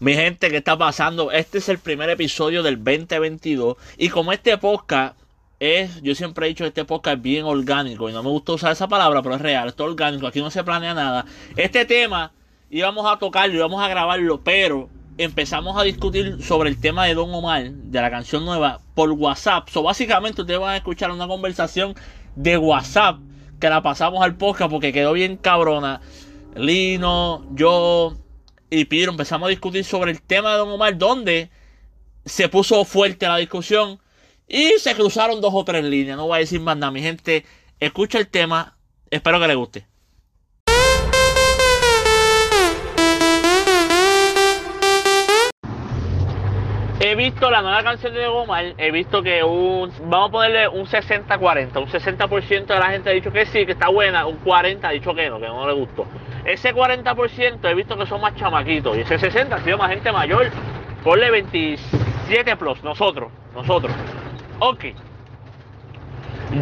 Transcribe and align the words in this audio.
Mi 0.00 0.14
gente, 0.14 0.48
¿qué 0.48 0.58
está 0.58 0.78
pasando? 0.78 1.32
Este 1.32 1.58
es 1.58 1.68
el 1.68 1.80
primer 1.80 2.08
episodio 2.08 2.62
del 2.62 2.76
2022 2.76 3.76
y 3.96 4.08
como 4.10 4.32
este 4.32 4.56
podcast 4.56 5.18
es, 5.58 6.00
yo 6.02 6.14
siempre 6.14 6.46
he 6.46 6.50
dicho 6.50 6.64
este 6.64 6.84
podcast 6.84 7.16
es 7.16 7.22
bien 7.22 7.44
orgánico 7.44 8.08
y 8.08 8.12
no 8.12 8.22
me 8.22 8.28
gusta 8.28 8.52
usar 8.52 8.70
esa 8.70 8.86
palabra, 8.86 9.22
pero 9.22 9.34
es 9.34 9.40
real, 9.40 9.66
es 9.66 9.74
todo 9.74 9.88
orgánico, 9.88 10.28
aquí 10.28 10.38
no 10.38 10.52
se 10.52 10.62
planea 10.62 10.94
nada. 10.94 11.26
Este 11.56 11.84
tema 11.84 12.30
íbamos 12.70 13.12
a 13.12 13.18
tocarlo, 13.18 13.56
íbamos 13.56 13.82
a 13.82 13.88
grabarlo, 13.88 14.40
pero 14.40 14.88
empezamos 15.16 15.76
a 15.76 15.82
discutir 15.82 16.44
sobre 16.44 16.70
el 16.70 16.80
tema 16.80 17.06
de 17.06 17.14
Don 17.14 17.34
Omar, 17.34 17.68
de 17.68 18.00
la 18.00 18.08
canción 18.08 18.44
nueva, 18.44 18.78
por 18.94 19.10
WhatsApp. 19.10 19.68
So, 19.68 19.82
básicamente 19.82 20.42
ustedes 20.42 20.60
van 20.60 20.74
a 20.74 20.76
escuchar 20.76 21.10
una 21.10 21.26
conversación 21.26 21.96
de 22.36 22.56
WhatsApp 22.56 23.18
que 23.58 23.68
la 23.68 23.82
pasamos 23.82 24.22
al 24.22 24.36
podcast 24.36 24.70
porque 24.70 24.92
quedó 24.92 25.12
bien 25.12 25.36
cabrona. 25.36 26.00
Lino, 26.54 27.44
yo, 27.56 28.16
y 28.70 28.84
Pedro 28.84 29.12
empezamos 29.12 29.46
a 29.46 29.50
discutir 29.50 29.84
sobre 29.84 30.10
el 30.10 30.22
tema 30.22 30.52
de 30.52 30.58
Don 30.58 30.68
Omar, 30.68 30.96
donde 30.96 31.50
se 32.24 32.48
puso 32.48 32.84
fuerte 32.84 33.26
la 33.26 33.36
discusión 33.36 33.98
y 34.46 34.72
se 34.78 34.94
cruzaron 34.94 35.40
dos 35.40 35.52
o 35.54 35.64
tres 35.64 35.84
líneas. 35.84 36.16
No 36.16 36.26
voy 36.26 36.36
a 36.36 36.40
decir 36.40 36.60
más 36.60 36.76
nada, 36.76 36.92
mi 36.92 37.02
gente. 37.02 37.44
Escucha 37.80 38.18
el 38.18 38.28
tema, 38.28 38.76
espero 39.10 39.40
que 39.40 39.48
les 39.48 39.56
guste. 39.56 39.86
He 47.00 47.14
visto 47.14 47.48
la 47.48 47.62
nueva 47.62 47.84
canción 47.84 48.12
de 48.12 48.24
Don 48.24 48.38
Omar, 48.38 48.74
he 48.76 48.90
visto 48.90 49.22
que 49.22 49.44
un, 49.44 49.92
vamos 50.10 50.30
a 50.30 50.32
ponerle 50.32 50.68
un 50.68 50.84
60-40, 50.84 51.80
un 51.80 51.88
60% 51.88 52.66
de 52.66 52.78
la 52.78 52.90
gente 52.90 53.08
ha 53.08 53.12
dicho 53.12 53.30
que 53.30 53.46
sí, 53.46 53.64
que 53.64 53.72
está 53.72 53.88
buena, 53.88 54.26
un 54.26 54.42
40% 54.44 54.80
ha 54.82 54.90
dicho 54.90 55.14
que 55.14 55.30
no, 55.30 55.38
que 55.38 55.46
no 55.46 55.64
le 55.68 55.74
gustó. 55.74 56.06
Ese 56.48 56.74
40% 56.74 57.58
he 57.62 57.74
visto 57.74 57.98
que 57.98 58.06
son 58.06 58.22
más 58.22 58.34
chamaquitos 58.36 58.96
y 58.96 59.00
ese 59.00 59.18
60% 59.18 59.52
ha 59.52 59.58
sido 59.60 59.76
más 59.76 59.90
gente 59.90 60.10
mayor, 60.10 60.46
ponle 61.04 61.30
27 61.30 62.56
plus, 62.56 62.82
nosotros, 62.82 63.30
nosotros. 63.54 63.92
Ok. 64.58 64.86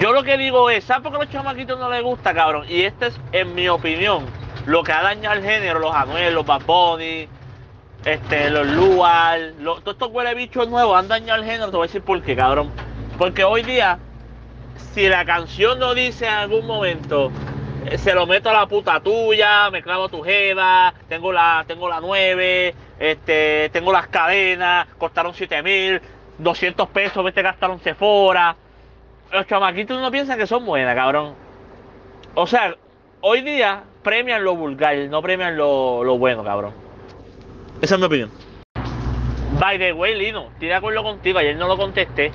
Yo 0.01 0.13
lo 0.13 0.25
que 0.25 0.37
digo 0.39 0.71
es, 0.71 0.83
¿sabes 0.83 1.05
por 1.05 1.13
qué 1.13 1.19
a 1.19 1.21
los 1.21 1.33
chamaquitos 1.33 1.79
no 1.79 1.89
les 1.89 2.03
gusta, 2.03 2.35
cabrón? 2.35 2.67
Y 2.69 2.81
este 2.83 3.07
es, 3.07 3.21
en 3.31 3.55
mi 3.55 3.69
opinión, 3.69 4.27
lo 4.67 4.83
que 4.83 4.91
ha 4.91 5.03
dañado 5.03 5.37
el 5.37 5.45
género, 5.45 5.79
los 5.79 5.95
Anuel, 5.95 6.35
los 6.35 6.45
Bad 6.45 6.63
Bunny, 6.67 7.29
este, 8.05 8.51
los 8.51 8.67
Lual, 8.67 9.55
los, 9.61 9.85
todos 9.85 9.95
estos 9.95 10.11
huele 10.11 10.35
bichos 10.35 10.69
nuevos 10.69 10.99
han 10.99 11.07
dañado 11.07 11.41
el 11.41 11.47
género, 11.47 11.71
te 11.71 11.77
voy 11.77 11.85
a 11.85 11.87
decir 11.87 12.03
por 12.03 12.21
qué, 12.23 12.35
cabrón. 12.35 12.73
Porque 13.19 13.45
hoy 13.45 13.63
día, 13.63 14.01
si 14.95 15.09
la 15.09 15.25
canción 15.25 15.79
no 15.79 15.95
dice 15.95 16.27
en 16.27 16.35
algún 16.35 16.67
momento, 16.67 17.31
se 17.97 18.15
lo 18.15 18.27
meto 18.27 18.51
a 18.51 18.53
la 18.53 18.67
puta 18.67 19.01
tuya, 19.01 19.71
me 19.71 19.83
clavo 19.83 20.09
tu 20.09 20.23
jeva, 20.23 20.93
tengo 21.09 21.33
la, 21.33 21.65
tengo 21.67 21.89
la 21.89 22.01
9, 22.01 22.75
este, 22.99 23.71
tengo 23.73 23.93
las 23.93 24.09
cadenas, 24.09 24.87
costaron 24.99 25.35
7 25.35 25.63
mil, 25.63 26.01
200 26.39 26.89
pesos, 26.89 27.25
vete 27.25 27.43
gastaron 27.43 27.81
Sephora. 27.81 28.57
Los 29.33 29.47
chamaquitos 29.47 30.01
no 30.01 30.11
piensan 30.11 30.39
que 30.39 30.47
son 30.47 30.65
buenas, 30.65 30.95
cabrón. 30.95 31.35
O 32.35 32.47
sea, 32.47 32.75
hoy 33.21 33.43
día 33.43 33.85
premian 34.03 34.45
lo 34.45 34.55
vulgar, 34.55 34.97
no 35.09 35.23
premian 35.23 35.57
lo, 35.57 36.05
lo 36.05 36.19
bueno, 36.19 36.45
cabrón. 36.45 36.75
Esa 37.81 37.95
es 37.95 38.01
mi 38.01 38.07
opinión. 38.07 38.31
By 39.59 39.79
the 39.79 39.93
way, 39.93 40.15
Lino, 40.15 40.49
estoy 40.53 40.69
de 40.69 40.75
acuerdo 40.75 41.03
contigo, 41.03 41.39
ayer 41.39 41.57
no 41.57 41.67
lo 41.67 41.77
contesté. 41.77 42.31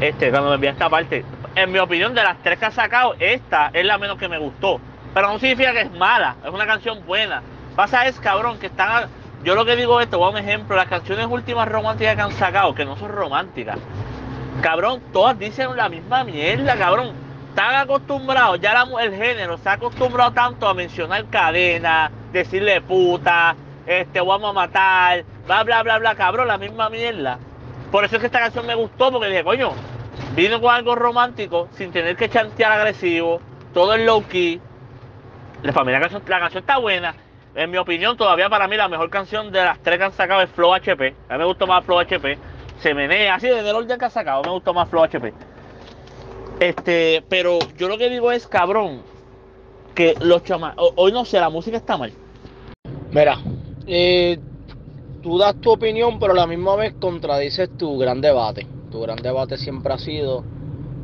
Este, 0.00 0.30
cuando 0.30 0.48
me 0.48 0.56
envié 0.56 0.70
esta 0.70 0.88
parte. 0.88 1.24
En 1.54 1.70
mi 1.70 1.78
opinión, 1.78 2.14
de 2.14 2.22
las 2.22 2.38
tres 2.42 2.58
que 2.58 2.64
ha 2.64 2.70
sacado, 2.70 3.14
esta 3.18 3.70
es 3.74 3.84
la 3.84 3.98
menos 3.98 4.16
que 4.16 4.28
me 4.28 4.38
gustó. 4.38 4.80
Pero 5.12 5.28
no 5.28 5.38
significa 5.38 5.72
que 5.72 5.82
es 5.82 5.92
mala, 5.92 6.36
es 6.42 6.50
una 6.50 6.66
canción 6.66 7.04
buena. 7.04 7.42
Pasa 7.76 8.06
es, 8.06 8.18
cabrón, 8.18 8.58
que 8.58 8.66
están. 8.66 9.08
Yo 9.44 9.54
lo 9.54 9.64
que 9.64 9.76
digo 9.76 10.00
es 10.00 10.06
esto, 10.06 10.18
voy 10.18 10.28
a 10.28 10.30
un 10.30 10.38
ejemplo, 10.38 10.76
las 10.76 10.86
canciones 10.86 11.26
últimas 11.26 11.68
románticas 11.68 12.14
que 12.14 12.22
han 12.22 12.32
sacado, 12.32 12.74
que 12.74 12.84
no 12.84 12.96
son 12.96 13.10
románticas. 13.10 13.78
Cabrón, 14.62 15.02
todas 15.12 15.38
dicen 15.38 15.76
la 15.76 15.88
misma 15.88 16.24
mierda, 16.24 16.76
cabrón. 16.76 17.12
Están 17.48 17.74
acostumbrados, 17.74 18.60
ya 18.60 18.86
el 19.02 19.14
género 19.14 19.58
se 19.58 19.68
ha 19.68 19.72
acostumbrado 19.72 20.32
tanto 20.32 20.66
a 20.66 20.72
mencionar 20.72 21.26
cadena, 21.26 22.10
decirle 22.32 22.80
puta, 22.80 23.54
este, 23.86 24.20
vamos 24.22 24.50
a 24.50 24.52
matar, 24.54 25.24
bla, 25.46 25.62
bla, 25.62 25.82
bla, 25.82 25.98
bla, 25.98 26.14
cabrón, 26.14 26.48
la 26.48 26.56
misma 26.56 26.88
mierda. 26.88 27.38
Por 27.90 28.06
eso 28.06 28.16
es 28.16 28.20
que 28.20 28.26
esta 28.26 28.40
canción 28.40 28.66
me 28.66 28.74
gustó, 28.74 29.12
porque 29.12 29.28
dije, 29.28 29.44
coño, 29.44 29.72
vino 30.34 30.60
con 30.60 30.74
algo 30.74 30.94
romántico, 30.94 31.68
sin 31.72 31.92
tener 31.92 32.16
que 32.16 32.28
chantear 32.28 32.72
agresivo, 32.72 33.40
todo 33.72 33.94
es 33.94 34.04
low 34.04 34.24
key. 34.26 34.60
La 35.62 35.72
familia 35.72 36.00
canción, 36.00 36.22
la 36.26 36.46
está 36.48 36.78
buena. 36.78 37.14
En 37.54 37.70
mi 37.70 37.76
opinión, 37.76 38.16
todavía 38.16 38.48
para 38.48 38.66
mí 38.66 38.76
la 38.76 38.88
mejor 38.88 39.10
canción 39.10 39.52
de 39.52 39.62
las 39.62 39.78
tres 39.80 39.98
que 39.98 40.04
han 40.04 40.12
sacado 40.12 40.40
es 40.40 40.50
Flow 40.50 40.72
HP. 40.72 41.14
A 41.28 41.34
mí 41.34 41.38
me 41.38 41.44
gustó 41.44 41.66
más 41.66 41.84
Flow 41.84 41.98
HP. 41.98 42.38
Se 42.80 42.94
menea, 42.94 43.34
así 43.34 43.46
desde 43.46 43.68
el 43.68 43.76
orden 43.76 43.98
que 43.98 44.04
ha 44.06 44.10
sacado, 44.10 44.42
me 44.42 44.50
gustó 44.50 44.72
más 44.72 44.88
Flow 44.88 45.04
HP. 45.04 45.32
Este, 46.60 47.22
pero 47.28 47.58
yo 47.76 47.88
lo 47.88 47.98
que 47.98 48.08
digo 48.08 48.32
es, 48.32 48.46
cabrón, 48.46 49.02
que 49.94 50.14
los 50.20 50.42
chamas, 50.44 50.74
hoy 50.76 51.12
no 51.12 51.24
sé, 51.24 51.38
la 51.38 51.50
música 51.50 51.76
está 51.76 51.96
mal. 51.96 52.12
Mira, 53.10 53.38
eh, 53.86 54.38
tú 55.22 55.38
das 55.38 55.54
tu 55.60 55.72
opinión, 55.72 56.18
pero 56.18 56.32
a 56.32 56.36
la 56.36 56.46
misma 56.46 56.76
vez 56.76 56.94
contradices 56.98 57.76
tu 57.76 57.98
gran 57.98 58.20
debate. 58.20 58.66
Tu 58.92 59.00
gran 59.00 59.16
debate 59.16 59.56
siempre 59.56 59.92
ha 59.94 59.98
sido 59.98 60.44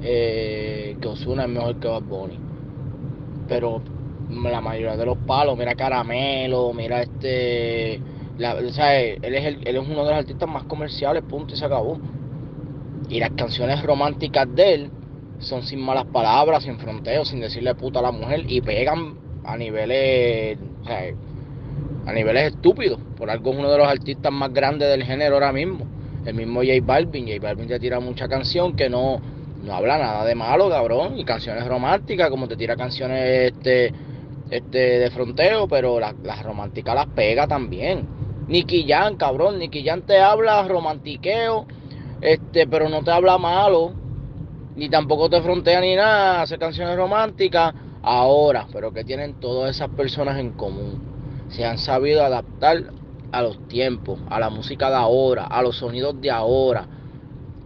eh, 0.03 0.97
que 1.01 1.09
Osuna 1.09 1.45
es 1.45 1.49
mejor 1.49 1.77
que 1.81 1.89
Bad 1.89 2.03
Bunny. 2.03 2.39
Pero 3.49 3.83
la 4.31 4.61
mayoría 4.61 4.97
de 4.97 5.07
los 5.07 5.17
palos, 5.19 5.57
mira 5.57 5.75
Caramelo, 5.75 6.73
mira 6.75 7.01
este. 7.03 8.01
sea, 8.73 9.01
él 9.01 9.35
es, 9.35 9.45
él 9.65 9.77
es 9.77 9.89
uno 9.89 10.05
de 10.05 10.11
los 10.11 10.19
artistas 10.19 10.49
más 10.49 10.65
comerciales, 10.65 11.23
punto, 11.25 11.55
y 11.55 11.57
se 11.57 11.65
acabó. 11.65 11.99
Y 13.09 13.21
las 13.21 13.31
canciones 13.31 13.83
románticas 13.83 14.47
de 14.55 14.75
él 14.75 14.91
son 15.39 15.63
sin 15.63 15.81
malas 15.81 16.05
palabras, 16.05 16.65
sin 16.65 16.79
fronteos, 16.79 17.29
sin 17.29 17.41
decirle 17.41 17.75
puta 17.75 18.01
a 18.01 18.03
la 18.03 18.13
mujer 18.13 18.45
y 18.47 18.61
pegan 18.61 19.15
a 19.45 19.57
niveles. 19.57 20.59
O 20.83 20.85
sea, 20.85 21.05
a 22.07 22.13
niveles 22.13 22.55
estúpidos. 22.55 23.01
Por 23.17 23.31
algo 23.31 23.53
es 23.53 23.59
uno 23.59 23.71
de 23.71 23.79
los 23.79 23.89
artistas 23.89 24.33
más 24.33 24.53
grandes 24.53 24.89
del 24.89 25.05
género 25.05 25.37
ahora 25.37 25.53
mismo. 25.53 25.98
El 26.29 26.35
mismo 26.35 26.61
J 26.61 26.73
Balvin. 26.83 27.27
J 27.27 27.39
Balvin 27.41 27.69
te 27.69 27.81
tira 27.81 28.01
mucha 28.01 28.29
canción 28.29 28.77
que 28.77 28.91
no, 28.91 29.19
no 29.63 29.75
habla 29.75 29.97
nada 29.97 30.27
de 30.27 30.35
malo, 30.35 30.69
cabrón. 30.69 31.19
Y 31.19 31.25
canciones 31.25 31.67
románticas, 31.67 32.29
como 32.29 32.47
te 32.47 32.55
tira 32.55 32.77
canciones 32.77 33.53
este, 33.53 33.95
este 34.51 34.79
de 34.99 35.11
fronteo, 35.11 35.67
pero 35.67 35.99
las, 35.99 36.15
las 36.23 36.43
románticas 36.43 36.95
las 36.95 37.07
pega 37.07 37.47
también. 37.47 38.07
Nicky 38.47 38.87
Jan, 38.87 39.17
cabrón. 39.17 39.59
Nicky 39.59 39.83
Jan 39.83 40.03
te 40.03 40.19
habla 40.19 40.69
romantiqueo, 40.69 41.67
este, 42.21 42.67
pero 42.67 42.91
no 42.91 43.03
te 43.03 43.11
habla 43.11 43.39
malo. 43.39 43.95
Ni 44.77 44.91
tampoco 44.91 45.31
te 45.31 45.41
frontea 45.41 45.81
ni 45.81 45.97
nada. 45.97 46.43
Hace 46.43 46.59
canciones 46.59 46.95
románticas 46.95 47.73
ahora, 48.03 48.67
pero 48.71 48.93
que 48.93 49.03
tienen 49.03 49.41
todas 49.41 49.75
esas 49.75 49.89
personas 49.89 50.39
en 50.39 50.51
común 50.51 51.09
se 51.51 51.65
han 51.65 51.79
sabido 51.79 52.25
adaptar 52.25 52.93
a 53.33 53.43
los 53.43 53.69
tiempos, 53.69 54.21
a 54.31 54.41
la 54.41 54.51
música 54.51 54.89
de 54.91 54.97
ahora, 54.97 55.45
a 55.45 55.63
los 55.63 55.77
sonidos 55.77 56.21
de 56.21 56.31
ahora. 56.31 56.87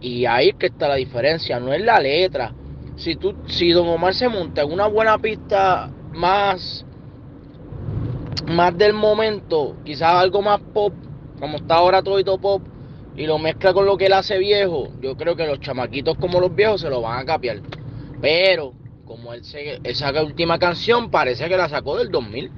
Y 0.01 0.25
ahí 0.25 0.53
que 0.53 0.67
está 0.67 0.87
la 0.87 0.95
diferencia, 0.95 1.59
no 1.59 1.73
es 1.73 1.81
la 1.81 1.99
letra. 1.99 2.53
Si 2.95 3.15
tú, 3.15 3.35
si 3.47 3.71
Don 3.71 3.87
Omar 3.87 4.13
se 4.13 4.27
monta 4.27 4.61
en 4.61 4.71
una 4.71 4.87
buena 4.87 5.17
pista 5.17 5.89
más, 6.13 6.85
más 8.47 8.77
del 8.77 8.93
momento, 8.93 9.77
quizás 9.83 10.13
algo 10.15 10.41
más 10.41 10.59
pop, 10.73 10.93
como 11.39 11.57
está 11.57 11.75
ahora 11.75 12.03
todo 12.03 12.37
pop, 12.37 12.61
y 13.15 13.25
lo 13.25 13.37
mezcla 13.37 13.73
con 13.73 13.85
lo 13.85 13.97
que 13.97 14.07
él 14.07 14.13
hace 14.13 14.37
viejo, 14.37 14.89
yo 15.01 15.15
creo 15.15 15.35
que 15.35 15.45
los 15.45 15.59
chamaquitos 15.59 16.17
como 16.17 16.39
los 16.39 16.53
viejos 16.53 16.81
se 16.81 16.89
lo 16.89 17.01
van 17.01 17.19
a 17.19 17.25
capiar. 17.25 17.61
Pero, 18.21 18.73
como 19.05 19.33
él 19.33 19.43
se, 19.43 19.79
esa 19.83 20.11
última 20.23 20.57
canción 20.57 21.11
parece 21.11 21.47
que 21.47 21.57
la 21.57 21.69
sacó 21.69 21.97
del 21.97 22.09
2000. 22.09 22.51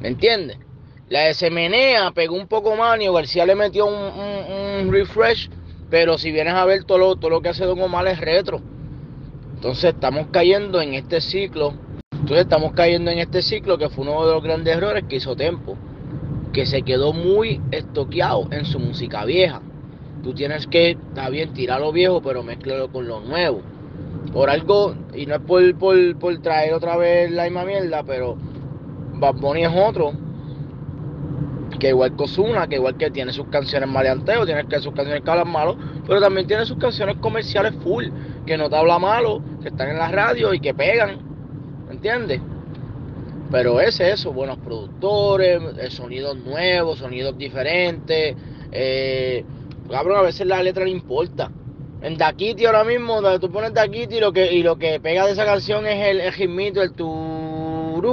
¿Me 0.00 0.08
entiendes? 0.08 0.58
La 1.08 1.20
de 1.20 1.32
Semenea 1.32 2.10
pegó 2.10 2.36
un 2.36 2.46
poco 2.46 2.76
más, 2.76 3.00
y 3.00 3.08
García 3.08 3.46
le 3.46 3.54
metió 3.54 3.86
un, 3.86 4.92
refresh, 4.92 5.48
pero 5.88 6.18
si 6.18 6.30
vienes 6.30 6.52
a 6.52 6.66
ver 6.66 6.84
todo 6.84 6.98
lo, 6.98 7.16
todo 7.16 7.30
lo 7.30 7.40
que 7.40 7.48
hace 7.48 7.64
Don 7.64 7.80
Omar 7.80 8.06
es 8.08 8.20
retro. 8.20 8.60
Entonces 9.54 9.94
estamos 9.94 10.26
cayendo 10.30 10.82
en 10.82 10.92
este 10.92 11.22
ciclo. 11.22 11.72
Entonces 12.12 12.40
estamos 12.40 12.72
cayendo 12.72 13.10
en 13.10 13.20
este 13.20 13.40
ciclo 13.40 13.78
que 13.78 13.88
fue 13.88 14.04
uno 14.04 14.26
de 14.26 14.34
los 14.34 14.42
grandes 14.42 14.76
errores 14.76 15.04
que 15.08 15.16
hizo 15.16 15.34
Tempo. 15.34 15.78
Que 16.52 16.66
se 16.66 16.82
quedó 16.82 17.14
muy 17.14 17.60
estoqueado 17.70 18.46
en 18.50 18.66
su 18.66 18.78
música 18.78 19.24
vieja. 19.24 19.62
Tú 20.22 20.34
tienes 20.34 20.66
que, 20.66 20.90
está 20.90 21.30
bien, 21.30 21.54
tirar 21.54 21.80
lo 21.80 21.90
viejo, 21.90 22.20
pero 22.20 22.42
mezclarlo 22.42 22.92
con 22.92 23.08
lo 23.08 23.20
nuevo. 23.20 23.62
Por 24.32 24.50
algo, 24.50 24.94
y 25.14 25.24
no 25.24 25.36
es 25.36 25.40
por, 25.40 25.74
por, 25.78 26.18
por 26.18 26.38
traer 26.42 26.74
otra 26.74 26.98
vez 26.98 27.30
la 27.30 27.44
misma 27.44 27.64
mierda, 27.64 28.02
pero 28.02 28.36
Bad 29.14 29.36
Bunny 29.36 29.64
es 29.64 29.72
otro 29.74 30.27
que 31.78 31.88
igual 31.88 32.14
que 32.16 32.24
que 32.68 32.76
igual 32.76 32.96
que 32.96 33.10
tiene 33.10 33.32
sus 33.32 33.46
canciones 33.48 33.88
maleanteo, 33.88 34.44
tiene 34.44 34.64
sus 34.80 34.92
canciones 34.92 35.22
que 35.22 35.30
hablan 35.30 35.50
malo, 35.50 35.76
pero 36.06 36.20
también 36.20 36.46
tiene 36.46 36.64
sus 36.64 36.78
canciones 36.78 37.16
comerciales 37.16 37.74
full, 37.82 38.06
que 38.46 38.56
no 38.56 38.68
te 38.68 38.76
habla 38.76 38.98
malo, 38.98 39.42
que 39.62 39.68
están 39.68 39.90
en 39.90 39.98
la 39.98 40.08
radio 40.08 40.52
y 40.54 40.60
que 40.60 40.74
pegan, 40.74 41.18
¿me 41.86 41.94
entiendes? 41.94 42.40
Pero 43.50 43.80
es 43.80 43.98
eso, 44.00 44.32
buenos 44.32 44.58
productores, 44.58 45.60
eh, 45.78 45.90
sonidos 45.90 46.36
nuevos, 46.36 46.98
sonidos 46.98 47.38
diferentes. 47.38 48.36
Eh, 48.70 49.44
cabrón, 49.90 50.18
a 50.18 50.22
veces 50.22 50.46
la 50.46 50.62
letra 50.62 50.84
no 50.84 50.90
importa. 50.90 51.50
En 52.02 52.16
Dakiti 52.18 52.66
ahora 52.66 52.84
mismo, 52.84 53.20
donde 53.22 53.40
tú 53.40 53.50
pones 53.50 53.74
Dakiti 53.74 54.16
y 54.16 54.20
lo 54.20 54.32
que, 54.32 54.52
y 54.52 54.62
lo 54.62 54.76
que 54.76 55.00
pega 55.00 55.24
de 55.26 55.32
esa 55.32 55.44
canción 55.46 55.86
es 55.86 56.06
el, 56.08 56.20
el 56.20 56.76
el 56.78 56.92
tururú, 56.92 58.12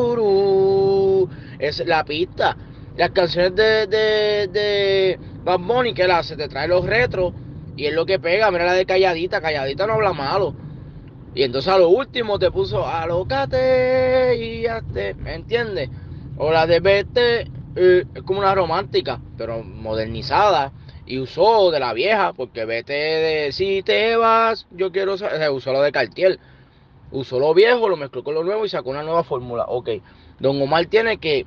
es 1.60 1.86
la 1.86 2.04
pista. 2.06 2.56
Las 2.97 3.12
canciones 3.12 3.56
de, 3.56 3.88
de, 3.88 4.47
de 4.47 5.19
Bad 5.44 5.59
Bunny 5.59 5.94
que 5.94 6.07
la 6.07 6.19
hace, 6.19 6.38
te 6.38 6.47
trae 6.47 6.68
los 6.68 6.86
retros 6.86 7.33
y 7.75 7.86
es 7.86 7.94
lo 7.94 8.06
que 8.06 8.19
pega. 8.19 8.51
Mira 8.51 8.65
la 8.65 8.74
de 8.74 8.86
Calladita, 8.86 9.42
Calladita 9.42 9.86
no 9.86 9.94
habla 9.94 10.13
malo. 10.13 10.56
Y 11.33 11.44
entonces 11.44 11.71
a 11.71 11.77
lo 11.77 11.89
último 11.89 12.39
te 12.39 12.50
puso 12.50 12.88
alócate 12.88 14.38
y 14.39 14.65
hazte, 14.65 15.13
¿me 15.15 15.36
entiendes? 15.36 15.89
O 16.38 16.51
la 16.51 16.65
de 16.65 16.80
Vete 16.80 17.47
eh, 17.75 18.06
es 18.13 18.24
como 18.24 18.39
una 18.39 18.56
romántica, 18.56 19.19
pero 19.38 19.62
modernizada. 19.62 20.71
Y 21.06 21.19
usó 21.19 21.69
de 21.71 21.80
la 21.80 21.94
vieja, 21.94 22.33
porque 22.33 22.65
vete 22.65 22.94
de 22.94 23.51
si 23.51 23.83
te 23.83 24.15
vas, 24.15 24.65
yo 24.71 24.92
quiero 24.92 25.18
saber. 25.18 25.50
usó 25.51 25.71
lo 25.71 25.81
de 25.81 25.92
Cartier. 25.92 26.39
Usó 27.12 27.39
lo 27.39 27.53
viejo, 27.53 27.88
lo 27.88 27.97
mezcló 27.97 28.24
con 28.24 28.33
lo 28.33 28.44
nuevo 28.44 28.65
y 28.65 28.69
sacó 28.69 28.89
una 28.89 29.03
nueva 29.03 29.24
fórmula. 29.24 29.65
Ok, 29.68 29.89
Don 30.39 30.59
Omar 30.62 30.88
tiene 30.88 31.18
que 31.18 31.45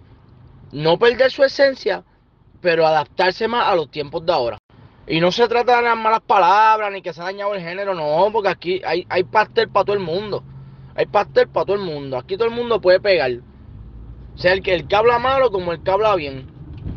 no 0.73 0.99
perder 0.99 1.31
su 1.31 1.45
esencia, 1.45 2.05
pero 2.61 2.87
adaptarse 2.87 3.49
más 3.49 3.69
a 3.69 3.75
los 3.75 3.91
tiempos 3.91 4.25
de 4.27 4.33
ahora. 4.33 4.59
Y 5.07 5.21
no 5.21 5.33
se 5.33 5.49
trata 5.49 5.77
de 5.77 5.83
las 5.83 5.97
malas 5.97 6.21
palabras 6.21 6.93
ni 6.93 7.01
que 7.01 7.13
se 7.13 7.21
ha 7.23 7.25
dañado 7.25 7.55
el 7.55 7.63
género, 7.63 7.95
no, 7.95 8.31
porque 8.33 8.49
aquí 8.49 8.83
hay, 8.85 9.07
hay 9.09 9.25
pastel 9.25 9.69
para 9.71 9.87
todo 9.87 9.97
el 9.97 10.03
mundo. 10.03 10.43
Hay 10.95 11.07
pastel 11.07 11.49
para 11.49 11.65
todo 11.65 11.77
el 11.77 11.83
mundo. 11.83 12.19
Aquí 12.19 12.37
todo 12.37 12.49
el 12.49 12.55
mundo 12.55 12.81
puede 12.81 13.01
pegar. 13.01 13.31
Sea 14.35 14.53
el 14.53 14.63
que, 14.63 14.75
el 14.75 14.87
que 14.87 14.97
habla 14.97 15.19
malo 15.19 15.51
como 15.51 15.73
el 15.73 15.83
que 15.83 15.91
habla 15.91 16.15
bien. 16.17 16.47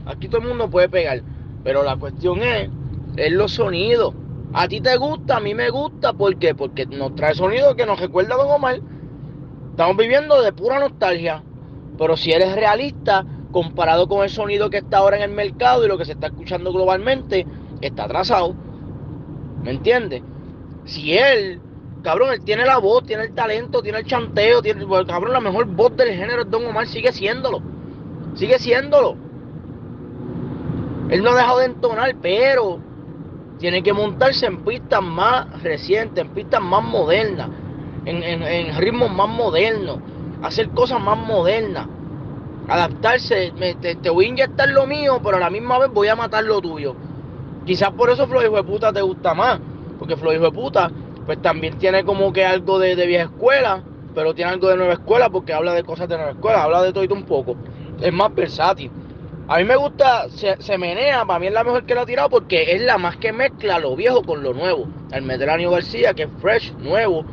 Aquí 0.05 0.27
todo 0.27 0.41
el 0.41 0.47
mundo 0.47 0.69
puede 0.69 0.89
pegar. 0.89 1.21
Pero 1.63 1.83
la 1.83 1.95
cuestión 1.95 2.41
es, 2.41 2.69
es 3.15 3.31
los 3.31 3.53
sonidos. 3.53 4.13
A 4.53 4.67
ti 4.67 4.81
te 4.81 4.97
gusta, 4.97 5.37
a 5.37 5.39
mí 5.39 5.53
me 5.53 5.69
gusta. 5.69 6.13
¿Por 6.13 6.35
qué? 6.37 6.53
Porque 6.53 6.85
nos 6.85 7.15
trae 7.15 7.33
sonido 7.33 7.75
que 7.75 7.85
nos 7.85 7.99
recuerda 7.99 8.33
a 8.33 8.37
Don 8.39 8.51
Omar. 8.51 8.81
Estamos 9.69 9.95
viviendo 9.95 10.41
de 10.41 10.51
pura 10.51 10.79
nostalgia. 10.79 11.43
Pero 11.97 12.17
si 12.17 12.31
eres 12.31 12.55
realista, 12.55 13.25
comparado 13.51 14.07
con 14.07 14.23
el 14.23 14.29
sonido 14.29 14.69
que 14.69 14.77
está 14.77 14.97
ahora 14.97 15.17
en 15.17 15.23
el 15.23 15.31
mercado 15.31 15.85
y 15.85 15.87
lo 15.87 15.97
que 15.97 16.05
se 16.05 16.13
está 16.13 16.27
escuchando 16.27 16.71
globalmente, 16.71 17.45
está 17.81 18.05
atrasado. 18.05 18.55
¿Me 19.63 19.71
entiendes? 19.71 20.23
Si 20.85 21.17
él, 21.17 21.61
cabrón, 22.01 22.33
él 22.33 22.43
tiene 22.43 22.65
la 22.65 22.77
voz, 22.77 23.03
tiene 23.03 23.23
el 23.23 23.33
talento, 23.33 23.81
tiene 23.81 23.99
el 23.99 24.05
chanteo, 24.05 24.61
tiene, 24.61 24.85
pues, 24.85 25.05
cabrón, 25.05 25.33
la 25.33 25.39
mejor 25.39 25.65
voz 25.65 25.95
del 25.95 26.09
género 26.09 26.45
Don 26.45 26.65
Omar, 26.65 26.87
sigue 26.87 27.11
siéndolo. 27.11 27.61
Sigue 28.35 28.57
siéndolo. 28.59 29.15
Él 31.09 31.21
no 31.21 31.31
ha 31.31 31.35
dejado 31.35 31.59
de 31.59 31.65
entonar, 31.65 32.15
pero 32.21 32.79
tiene 33.59 33.83
que 33.83 33.93
montarse 33.93 34.45
en 34.45 34.63
pistas 34.63 35.03
más 35.03 35.61
recientes, 35.61 36.23
en 36.23 36.31
pistas 36.31 36.61
más 36.61 36.83
modernas, 36.83 37.49
en, 38.05 38.23
en 38.23 38.77
ritmos 38.77 39.11
más 39.11 39.27
modernos, 39.27 39.99
hacer 40.41 40.69
cosas 40.69 41.01
más 41.01 41.17
modernas 41.17 41.87
adaptarse, 42.67 43.53
te, 44.01 44.09
voy 44.09 44.25
a 44.25 44.29
inyectar 44.29 44.69
lo 44.69 44.85
mío, 44.87 45.19
pero 45.23 45.37
a 45.37 45.39
la 45.39 45.49
misma 45.49 45.79
vez 45.79 45.89
voy 45.91 46.07
a 46.07 46.15
matar 46.15 46.43
lo 46.43 46.61
tuyo. 46.61 46.95
Quizás 47.65 47.91
por 47.91 48.09
eso 48.09 48.23
Hijo 48.23 48.55
de 48.55 48.63
Puta 48.63 48.91
te 48.93 49.01
gusta 49.01 49.33
más, 49.33 49.59
porque 49.99 50.13
Hijo 50.13 50.29
de 50.29 50.51
Puta, 50.51 50.91
pues 51.25 51.41
también 51.41 51.77
tiene 51.77 52.03
como 52.03 52.31
que 52.33 52.45
algo 52.45 52.79
de, 52.79 52.95
vieja 53.05 53.25
escuela, 53.25 53.83
pero 54.15 54.33
tiene 54.33 54.51
algo 54.51 54.67
de 54.67 54.77
nueva 54.77 54.93
escuela 54.93 55.29
porque 55.29 55.53
habla 55.53 55.73
de 55.73 55.83
cosas 55.83 56.07
de 56.09 56.15
nueva 56.15 56.31
escuela, 56.31 56.63
habla 56.63 56.81
de 56.81 56.93
todo 56.93 57.03
y 57.03 57.07
un 57.11 57.23
poco. 57.23 57.55
Es 57.99 58.13
más 58.13 58.33
versátil. 58.33 58.91
A 59.47 59.57
mí 59.57 59.65
me 59.65 59.75
gusta, 59.75 60.27
se, 60.29 60.77
menea, 60.77 61.25
para 61.25 61.39
mí 61.39 61.47
es 61.47 61.53
la 61.53 61.63
mejor 61.63 61.85
que 61.85 61.93
lo 61.93 62.01
ha 62.01 62.05
tirado 62.05 62.29
porque 62.29 62.73
es 62.73 62.81
la 62.81 62.97
más 62.97 63.17
que 63.17 63.33
mezcla 63.33 63.79
lo 63.79 63.95
viejo 63.95 64.23
con 64.23 64.43
lo 64.43 64.53
nuevo. 64.53 64.87
El 65.11 65.23
Mediterráneo 65.23 65.71
García, 65.71 66.13
que 66.13 66.23
es 66.23 66.29
fresh, 66.39 66.73
nuevo, 66.77 67.25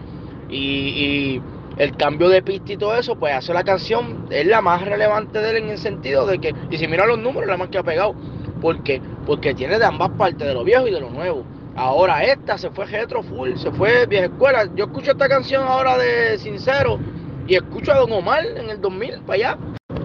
y 0.50 1.40
el 1.78 1.96
cambio 1.96 2.28
de 2.28 2.42
pista 2.42 2.72
y 2.72 2.76
todo 2.76 2.96
eso, 2.96 3.16
pues 3.16 3.32
hace 3.32 3.54
la 3.54 3.62
canción, 3.62 4.26
es 4.30 4.46
la 4.46 4.60
más 4.60 4.82
relevante 4.82 5.38
de 5.40 5.50
él 5.50 5.56
en 5.58 5.68
el 5.70 5.78
sentido 5.78 6.26
de 6.26 6.40
que, 6.40 6.54
y 6.70 6.76
si 6.76 6.88
mira 6.88 7.06
los 7.06 7.18
números, 7.18 7.48
la 7.48 7.56
más 7.56 7.68
que 7.68 7.78
ha 7.78 7.82
pegado. 7.84 8.14
¿Por 8.60 8.82
qué? 8.82 9.00
Porque 9.24 9.54
tiene 9.54 9.78
de 9.78 9.84
ambas 9.84 10.10
partes, 10.10 10.46
de 10.46 10.54
lo 10.54 10.64
viejo 10.64 10.88
y 10.88 10.90
de 10.90 11.00
lo 11.00 11.10
nuevo. 11.10 11.44
Ahora 11.76 12.24
esta 12.24 12.58
se 12.58 12.70
fue 12.70 12.86
retro 12.86 13.22
full, 13.22 13.54
se 13.54 13.70
fue 13.70 14.06
vieja 14.06 14.26
escuela. 14.26 14.68
Yo 14.74 14.86
escucho 14.86 15.12
esta 15.12 15.28
canción 15.28 15.62
ahora 15.64 15.96
de 15.96 16.36
Sincero 16.38 16.98
y 17.46 17.54
escucho 17.54 17.92
a 17.92 17.98
Don 17.98 18.10
Omar 18.10 18.44
en 18.44 18.70
el 18.70 18.80
2000 18.80 19.20
para 19.20 19.34
allá. 19.34 19.58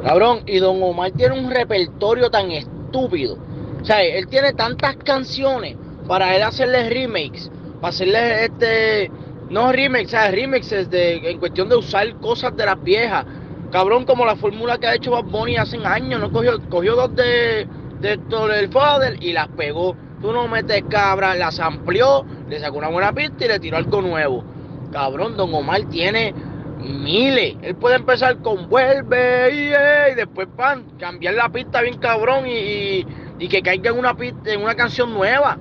Cabrón, 0.03 0.43
y 0.45 0.59
Don 0.59 0.83
Omar 0.83 1.11
tiene 1.11 1.39
un 1.39 1.49
repertorio 1.49 2.29
tan 2.29 2.51
estúpido. 2.51 3.39
O 3.81 3.85
sea, 3.85 4.03
él 4.03 4.27
tiene 4.27 4.53
tantas 4.53 4.97
canciones 4.97 5.75
para 6.07 6.35
él 6.35 6.43
hacerle 6.43 6.89
remakes, 6.89 7.49
para 7.81 7.89
hacerle 7.89 8.45
este 8.45 9.09
no 9.49 9.71
remix, 9.71 10.11
sea, 10.11 10.31
remixes 10.31 10.89
de, 10.89 11.29
en 11.29 11.39
cuestión 11.39 11.69
de 11.69 11.75
usar 11.75 12.13
cosas 12.17 12.55
de 12.55 12.65
las 12.65 12.81
viejas. 12.81 13.25
Cabrón, 13.71 14.05
como 14.05 14.25
la 14.25 14.35
fórmula 14.35 14.77
que 14.77 14.87
ha 14.87 14.95
hecho 14.95 15.11
Bad 15.11 15.25
Bunny 15.25 15.57
hace 15.57 15.77
años, 15.83 16.19
no 16.19 16.31
cogió, 16.31 16.59
cogió 16.69 16.95
dos 16.95 17.15
de, 17.15 17.67
de 17.99 18.19
el 18.59 18.69
Father 18.69 19.17
y 19.21 19.33
las 19.33 19.47
pegó. 19.49 19.95
Tú 20.21 20.31
no 20.31 20.47
metes 20.47 20.83
cabra, 20.89 21.35
las 21.35 21.59
amplió, 21.59 22.25
le 22.49 22.59
sacó 22.59 22.77
una 22.77 22.89
buena 22.89 23.13
pista 23.13 23.45
y 23.45 23.47
le 23.47 23.59
tiró 23.59 23.77
algo 23.77 24.01
nuevo. 24.01 24.43
Cabrón, 24.91 25.35
Don 25.35 25.53
Omar 25.53 25.81
tiene 25.89 26.33
miles. 26.79 27.55
Él 27.61 27.75
puede 27.75 27.95
empezar 27.95 28.37
con 28.37 28.69
vuelve 28.69 29.49
y, 29.53 30.15
después 30.15 30.47
pan, 30.55 30.85
cambiar 30.99 31.33
la 31.33 31.49
pista 31.49 31.81
bien 31.81 31.97
cabrón 31.97 32.45
y, 32.47 33.05
y, 33.39 33.47
que 33.47 33.61
caiga 33.61 33.91
en 33.91 33.97
una 33.97 34.15
pista, 34.15 34.53
en 34.53 34.61
una 34.61 34.75
canción 34.75 35.13
nueva. 35.13 35.57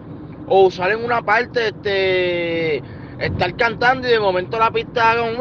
O 0.46 0.66
usar 0.66 0.90
en 0.90 1.04
una 1.04 1.22
parte 1.22 1.68
este 1.68 2.82
estar 3.22 3.56
cantando 3.56 4.08
y 4.08 4.10
de 4.10 4.18
momento 4.18 4.58
la 4.58 4.70
pista 4.72 5.14
con 5.16 5.34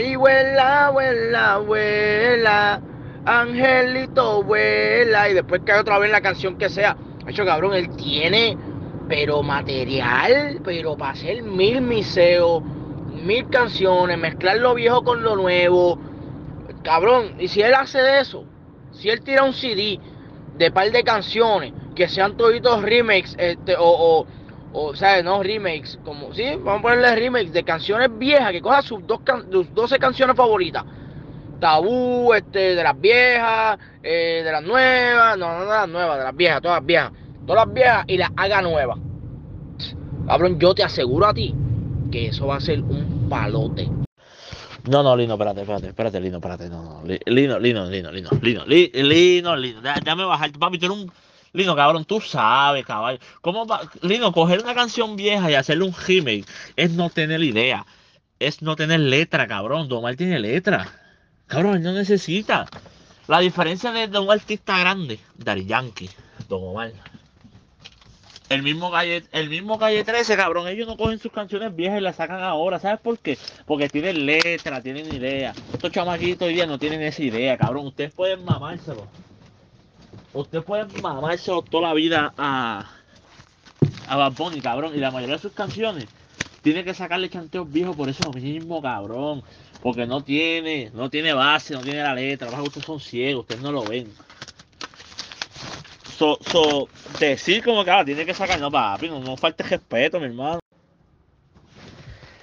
y 0.00 0.16
vuela, 0.16 0.90
vuela, 0.90 1.58
vuela, 1.58 2.80
Angelito 3.24 4.42
vuela 4.42 5.30
y 5.30 5.34
después 5.34 5.62
cae 5.64 5.80
otra 5.80 5.98
vez 5.98 6.10
la 6.10 6.20
canción 6.20 6.58
que 6.58 6.68
sea. 6.68 6.96
Hecho 7.26 7.44
cabrón, 7.44 7.74
él 7.74 7.88
tiene 7.96 8.56
pero 9.08 9.42
material, 9.42 10.60
pero 10.62 10.96
para 10.96 11.12
hacer 11.12 11.42
mil 11.42 11.80
miseos, 11.80 12.62
mil 13.24 13.48
canciones, 13.48 14.18
mezclar 14.18 14.58
lo 14.58 14.74
viejo 14.74 15.02
con 15.02 15.22
lo 15.22 15.34
nuevo. 15.36 15.98
Cabrón, 16.82 17.36
y 17.38 17.48
si 17.48 17.62
él 17.62 17.74
hace 17.74 18.20
eso, 18.20 18.44
si 18.92 19.08
él 19.08 19.22
tira 19.22 19.44
un 19.44 19.54
CD 19.54 19.98
de 20.58 20.70
par 20.70 20.90
de 20.90 21.02
canciones 21.02 21.72
que 21.94 22.08
sean 22.08 22.36
toditos 22.36 22.82
remakes 22.82 23.34
este, 23.38 23.74
o 23.76 23.84
o 23.84 24.26
sea, 24.94 25.22
no 25.22 25.42
remakes, 25.42 25.98
como, 26.04 26.32
sí, 26.34 26.44
vamos 26.56 26.80
a 26.80 26.82
ponerle 26.82 27.16
remakes 27.16 27.52
de 27.52 27.62
canciones 27.62 28.08
viejas, 28.18 28.52
que 28.52 28.62
coja 28.62 28.82
sus, 28.82 29.06
dos 29.06 29.20
sus 29.50 29.74
12 29.74 29.98
canciones 29.98 30.36
favoritas. 30.36 30.84
Tabú, 31.60 32.32
este, 32.34 32.74
de 32.74 32.82
las 32.82 33.00
viejas, 33.00 33.78
eh, 34.02 34.42
de 34.44 34.50
las 34.50 34.62
nuevas, 34.62 35.38
no, 35.38 35.58
no 35.58 35.60
de 35.60 35.66
las 35.66 35.88
nuevas, 35.88 36.18
de 36.18 36.24
las 36.24 36.36
viejas, 36.36 36.60
todas 36.60 36.78
las 36.78 36.86
viejas, 36.86 37.12
todas 37.46 37.66
las 37.66 37.74
viejas 37.74 38.04
y 38.08 38.16
las 38.16 38.30
haga 38.36 38.62
nuevas. 38.62 38.98
Cabrón, 40.26 40.58
yo 40.58 40.74
te 40.74 40.82
aseguro 40.82 41.26
a 41.26 41.34
ti 41.34 41.54
que 42.10 42.26
eso 42.28 42.46
va 42.46 42.56
a 42.56 42.60
ser 42.60 42.80
un 42.80 43.28
palote. 43.28 43.88
No, 44.88 45.02
no, 45.02 45.16
Lino, 45.16 45.34
espérate, 45.34 45.60
espérate, 45.60 45.88
espérate, 45.88 46.20
Lino, 46.20 46.38
espérate, 46.38 46.68
no, 46.68 46.82
no, 46.82 47.02
Lino, 47.04 47.58
Lino, 47.58 47.86
Lino, 47.86 48.10
Lino, 48.10 48.30
Lino, 48.40 48.64
Lino, 48.66 49.56
Lino, 49.56 49.80
déjame 49.80 50.24
bajar, 50.24 50.50
papi, 50.58 50.78
tú 50.78 50.86
eres 50.86 50.98
un 50.98 51.02
Lino, 51.06 51.12
cabrón, 51.76 52.04
tú 52.04 52.20
sabes, 52.20 52.84
caballo. 52.84 53.18
¿Cómo 53.40 53.66
va? 53.66 53.82
Lino, 54.00 54.32
coger 54.32 54.60
una 54.60 54.74
canción 54.74 55.16
vieja 55.16 55.50
y 55.50 55.54
hacerle 55.54 55.84
un 55.84 55.94
remake 55.94 56.46
es 56.76 56.90
no 56.92 57.10
tener 57.10 57.42
idea. 57.42 57.86
Es 58.38 58.62
no 58.62 58.74
tener 58.74 59.00
letra, 59.00 59.46
cabrón. 59.46 59.88
Don 59.88 59.98
Omar 59.98 60.16
tiene 60.16 60.38
letra. 60.40 60.88
Cabrón, 61.46 61.76
él 61.76 61.82
no 61.82 61.92
necesita. 61.92 62.66
La 63.28 63.38
diferencia 63.38 63.92
de, 63.92 64.18
un 64.18 64.30
artista 64.30 64.78
grande, 64.78 65.20
Dari 65.36 65.64
Yankee, 65.66 66.10
Don 66.48 66.62
Omar. 66.64 66.92
El 68.48 68.62
mismo 68.62 68.90
calle, 68.90 69.24
el 69.32 69.48
mismo 69.48 69.78
calle 69.78 70.04
13, 70.04 70.36
cabrón. 70.36 70.68
Ellos 70.68 70.86
no 70.86 70.96
cogen 70.96 71.18
sus 71.18 71.32
canciones 71.32 71.74
viejas 71.74 71.98
y 71.98 72.02
las 72.02 72.16
sacan 72.16 72.42
ahora. 72.42 72.78
¿Sabes 72.78 73.00
por 73.00 73.18
qué? 73.18 73.38
Porque 73.64 73.88
tienen 73.88 74.26
letra, 74.26 74.82
tienen 74.82 75.14
idea. 75.14 75.54
Estos 75.72 75.90
chamaquitos 75.90 76.48
hoy 76.48 76.54
día 76.54 76.66
no 76.66 76.78
tienen 76.78 77.00
esa 77.02 77.22
idea, 77.22 77.56
cabrón. 77.56 77.86
Ustedes 77.86 78.12
pueden 78.12 78.44
mamárselo. 78.44 79.06
Usted 80.34 80.62
puede 80.62 80.86
mamárselo 81.00 81.62
toda 81.62 81.88
la 81.88 81.94
vida 81.94 82.32
a, 82.38 82.90
a 84.08 84.16
Bad 84.16 84.32
Bunny, 84.32 84.60
cabrón. 84.60 84.92
Y 84.94 84.98
la 84.98 85.10
mayoría 85.10 85.36
de 85.36 85.42
sus 85.42 85.52
canciones 85.52 86.06
tiene 86.62 86.84
que 86.84 86.94
sacarle 86.94 87.28
chanteos 87.28 87.70
viejos 87.70 87.96
por 87.96 88.08
eso 88.08 88.32
mismo, 88.32 88.80
cabrón. 88.80 89.42
Porque 89.82 90.06
no 90.06 90.22
tiene, 90.22 90.90
no 90.94 91.10
tiene 91.10 91.32
base, 91.32 91.74
no 91.74 91.80
tiene 91.80 92.02
la 92.02 92.14
letra. 92.14 92.50
Los 92.50 92.60
ustedes 92.60 92.86
son 92.86 93.00
ciegos, 93.00 93.42
ustedes 93.42 93.60
no 93.60 93.72
lo 93.72 93.82
ven. 93.82 94.12
So, 96.16 96.38
so, 96.40 96.88
decir 97.18 97.64
como 97.64 97.84
que 97.84 97.90
ah, 97.90 98.04
tiene 98.04 98.24
que 98.24 98.32
sacar, 98.32 98.60
no 98.60 98.70
papi, 98.70 99.08
no, 99.08 99.18
no 99.18 99.36
falte 99.36 99.64
respeto, 99.64 100.20
mi 100.20 100.26
hermano. 100.26 100.60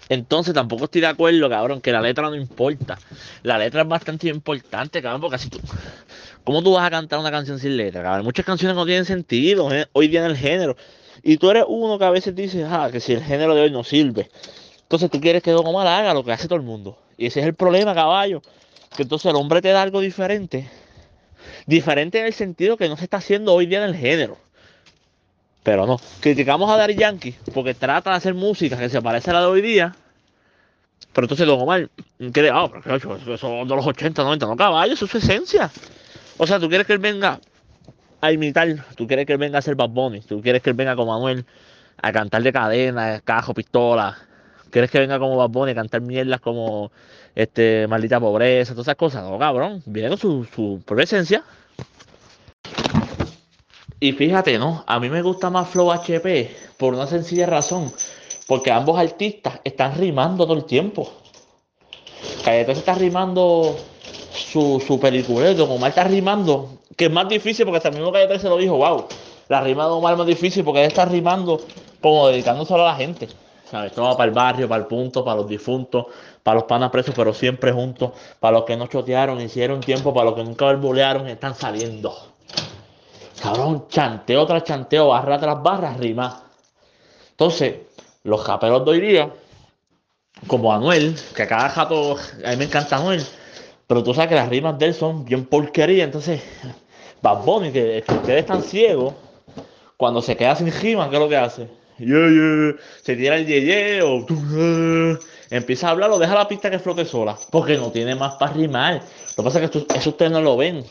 Entonces 0.10 0.56
tampoco 0.56 0.86
estoy 0.86 1.02
de 1.02 1.08
acuerdo, 1.08 1.48
cabrón, 1.50 1.80
que 1.80 1.92
la 1.92 2.02
letra 2.02 2.30
no 2.30 2.36
importa. 2.36 2.98
La 3.44 3.58
letra 3.60 3.84
es 3.84 3.88
bastante 3.88 4.28
importante, 4.28 5.02
cabrón, 5.02 5.22
porque 5.22 5.36
así 5.36 5.50
tú... 5.50 5.60
¿Cómo 6.44 6.64
tú 6.64 6.74
vas 6.74 6.86
a 6.86 6.90
cantar 6.90 7.20
una 7.20 7.32
canción 7.32 7.60
sin 7.60 7.78
letra? 7.78 8.22
Muchas 8.24 8.46
canciones 8.46 8.76
no 8.76 8.86
tienen 8.86 9.06
sentido 9.06 9.72
¿eh? 9.74 9.88
hoy 9.94 10.08
día 10.08 10.22
en 10.22 10.32
el 10.32 10.38
género. 10.38 10.76
Y 11.22 11.38
tú 11.38 11.50
eres 11.50 11.66
uno 11.68 12.00
que 12.00 12.06
a 12.06 12.10
veces 12.10 12.36
dice, 12.36 12.66
ah, 12.66 12.90
que 12.92 13.00
si 13.00 13.14
el 13.14 13.24
género 13.24 13.54
de 13.56 13.62
hoy 13.62 13.72
no 13.72 13.84
sirve. 13.84 14.30
Entonces 14.82 15.12
tú 15.12 15.20
quieres 15.20 15.44
que 15.44 15.52
Don 15.52 15.68
Omar 15.68 15.86
haga 15.86 16.14
lo 16.14 16.24
que 16.24 16.32
hace 16.32 16.48
todo 16.48 16.56
el 16.58 16.66
mundo. 16.66 16.98
Y 17.18 17.28
ese 17.28 17.42
es 17.42 17.46
el 17.46 17.54
problema, 17.54 17.94
caballo. 17.94 18.42
Que 18.96 19.04
entonces 19.04 19.30
el 19.30 19.36
hombre 19.36 19.62
te 19.62 19.70
da 19.70 19.82
algo 19.82 20.00
diferente. 20.00 20.70
Diferente 21.66 22.20
en 22.20 22.26
el 22.26 22.34
sentido 22.34 22.78
que 22.78 22.90
no 22.90 22.98
se 22.98 23.04
está 23.04 23.18
haciendo 23.18 23.54
hoy 23.54 23.66
día 23.66 23.84
en 23.84 23.90
el 23.90 23.96
género. 23.96 24.38
Pero 25.64 25.86
no. 25.86 26.00
Criticamos 26.22 26.70
a 26.72 26.78
Daddy 26.78 26.96
Yankee 26.96 27.36
porque 27.54 27.74
trata 27.74 28.12
de 28.12 28.16
hacer 28.16 28.34
música 28.34 28.78
que 28.78 28.90
se 28.90 29.02
parece 29.02 29.30
a 29.30 29.34
la 29.34 29.42
de 29.42 29.48
hoy 29.48 29.62
día. 29.62 29.96
Pero 31.14 31.26
entonces 31.26 31.46
Don 31.46 31.60
Omar 31.60 31.90
quiere, 32.32 32.50
ah, 32.52 32.68
pero 32.84 32.96
eso, 32.96 33.34
eso 33.34 33.66
de 33.66 33.76
los 33.76 33.86
80, 33.86 34.24
90, 34.24 34.46
no 34.46 34.56
caballo, 34.56 34.94
eso 34.94 35.06
es 35.06 35.12
su 35.12 35.18
esencia. 35.18 35.70
O 36.40 36.48
sea, 36.48 36.58
tú 36.58 36.70
quieres 36.70 36.88
que 36.88 36.94
él 36.94 37.00
venga 37.00 37.40
a 38.22 38.32
imitar, 38.32 38.86
tú 38.96 39.06
quieres 39.06 39.26
que 39.26 39.34
él 39.34 39.38
venga 39.38 39.58
a 39.58 39.60
hacer 39.60 39.76
Bad 39.76 39.90
Bunny, 39.90 40.22
tú 40.22 40.42
quieres 40.42 40.62
que 40.62 40.70
él 40.70 40.76
venga 40.76 40.96
como 40.96 41.12
Manuel 41.12 41.46
a 42.02 42.12
cantar 42.14 42.42
de 42.42 42.54
cadena, 42.54 43.20
cajo, 43.20 43.54
pistola, 43.54 44.18
quieres 44.72 44.90
que 44.90 45.00
venga 45.00 45.20
como 45.20 45.36
Bad 45.36 45.50
Bunny 45.50 45.72
a 45.72 45.76
cantar 45.76 46.00
mierdas 46.00 46.40
como 46.40 46.94
este 47.36 47.88
maldita 47.88 48.22
pobreza, 48.22 48.74
todas 48.74 48.88
esas 48.88 48.96
cosas. 48.96 49.24
No, 49.24 49.38
cabrón, 49.38 49.84
viene 49.86 50.08
con 50.08 50.18
su, 50.18 50.46
su 50.46 50.82
propia 50.86 51.04
esencia. 51.04 51.44
Y 54.00 54.14
fíjate, 54.14 54.58
¿no? 54.58 54.86
A 54.88 54.98
mí 54.98 55.10
me 55.10 55.22
gusta 55.22 55.50
más 55.50 55.68
Flow 55.68 55.92
HP 55.92 56.56
por 56.78 56.94
una 56.94 57.06
sencilla 57.06 57.48
razón. 57.48 57.92
Porque 58.48 58.72
ambos 58.72 58.98
artistas 58.98 59.60
están 59.66 59.98
rimando 59.98 60.46
todo 60.46 60.56
el 60.56 60.64
tiempo. 60.64 61.12
Calle 62.46 62.72
está 62.72 62.96
rimando 62.96 63.76
su, 64.40 64.84
su 64.86 65.00
como 65.00 65.76
Omar 65.76 65.90
está 65.90 66.04
rimando, 66.04 66.70
que 66.96 67.06
es 67.06 67.12
más 67.12 67.28
difícil 67.30 67.66
porque 67.66 67.78
hasta 67.78 67.90
el 67.90 67.96
mismo 67.96 68.12
Calle 68.12 68.40
se 68.40 68.50
lo 68.50 68.58
dijo, 68.58 68.78
wow, 68.78 69.06
la 69.48 69.62
rima 69.62 69.86
de 69.86 69.92
Omar 69.92 70.14
es 70.14 70.18
más 70.18 70.28
difícil 70.28 70.64
porque 70.64 70.82
él 70.82 70.88
está 70.88 71.06
rimando 71.06 71.62
como 72.02 72.28
dedicándose 72.28 72.74
a 72.74 72.78
la 72.78 72.96
gente. 72.96 73.28
¿Sabes? 73.70 73.92
Todo 73.94 74.18
para 74.18 74.30
el 74.30 74.34
barrio, 74.34 74.68
para 74.68 74.82
el 74.82 74.88
punto, 74.88 75.24
para 75.24 75.38
los 75.38 75.48
difuntos, 75.48 76.08
para 76.42 76.56
los 76.56 76.64
panas 76.64 76.90
presos, 76.90 77.14
pero 77.16 77.34
siempre 77.34 77.72
juntos, 77.72 78.12
para 78.40 78.58
los 78.58 78.66
que 78.66 78.76
no 78.76 78.88
chotearon, 78.88 79.40
hicieron 79.42 79.80
tiempo, 79.80 80.12
para 80.12 80.26
los 80.26 80.34
que 80.34 80.44
nunca 80.44 80.66
verbulearon, 80.66 81.28
están 81.28 81.54
saliendo. 81.54 82.16
Cabrón, 83.42 83.86
chanteo 83.88 84.46
tras 84.48 84.64
chanteo, 84.64 85.10
barra 85.10 85.40
tras 85.40 85.62
barra, 85.62 85.94
rima. 85.94 86.44
Entonces, 87.30 87.76
los 88.24 88.42
japeros 88.42 88.84
de 88.86 88.92
hoy 88.92 89.02
día, 89.02 89.34
como 90.48 90.74
Anuel, 90.74 91.16
que 91.36 91.46
cada 91.46 91.70
jato, 91.70 92.18
a 92.44 92.50
mí 92.50 92.58
me 92.58 92.66
encanta 92.66 92.98
Anuel, 92.98 93.24
pero 93.90 94.04
tú 94.04 94.14
sabes 94.14 94.30
que 94.30 94.36
las 94.36 94.50
rimas 94.50 94.78
de 94.78 94.86
él 94.86 94.94
son 94.94 95.26
bien 95.26 95.46
porquería, 95.46 96.04
entonces, 96.04 96.44
Bad 97.24 97.44
Bunny, 97.44 97.72
que, 97.72 98.04
ustedes 98.08 98.42
están 98.42 98.62
ciegos, 98.62 99.16
cuando 99.98 100.22
se 100.22 100.38
queda 100.38 100.56
sin 100.56 100.72
rima, 100.72 101.10
¿qué 101.10 101.16
es 101.16 101.20
lo 101.20 101.28
que 101.28 101.38
hace? 101.38 101.68
se 101.98 103.16
tira 103.16 103.36
el 103.36 103.48
yeye 103.48 104.04
o 104.04 104.26
empieza 105.50 105.88
a 105.88 105.90
hablar 105.90 106.12
o 106.12 106.20
deja 106.20 106.36
la 106.36 106.48
pista 106.48 106.70
que 106.70 106.78
flote 106.78 107.04
sola, 107.04 107.36
porque 107.50 107.78
no 107.78 107.92
tiene 107.92 108.14
más 108.14 108.36
para 108.36 108.54
rimar. 108.54 109.02
Lo 109.36 109.36
que 109.38 109.44
pasa 109.44 109.64
es 109.64 109.72
que 109.72 109.80
eso 109.98 110.10
ustedes 110.12 110.32
no 110.32 110.42
lo 110.42 110.56
ven. 110.56 110.86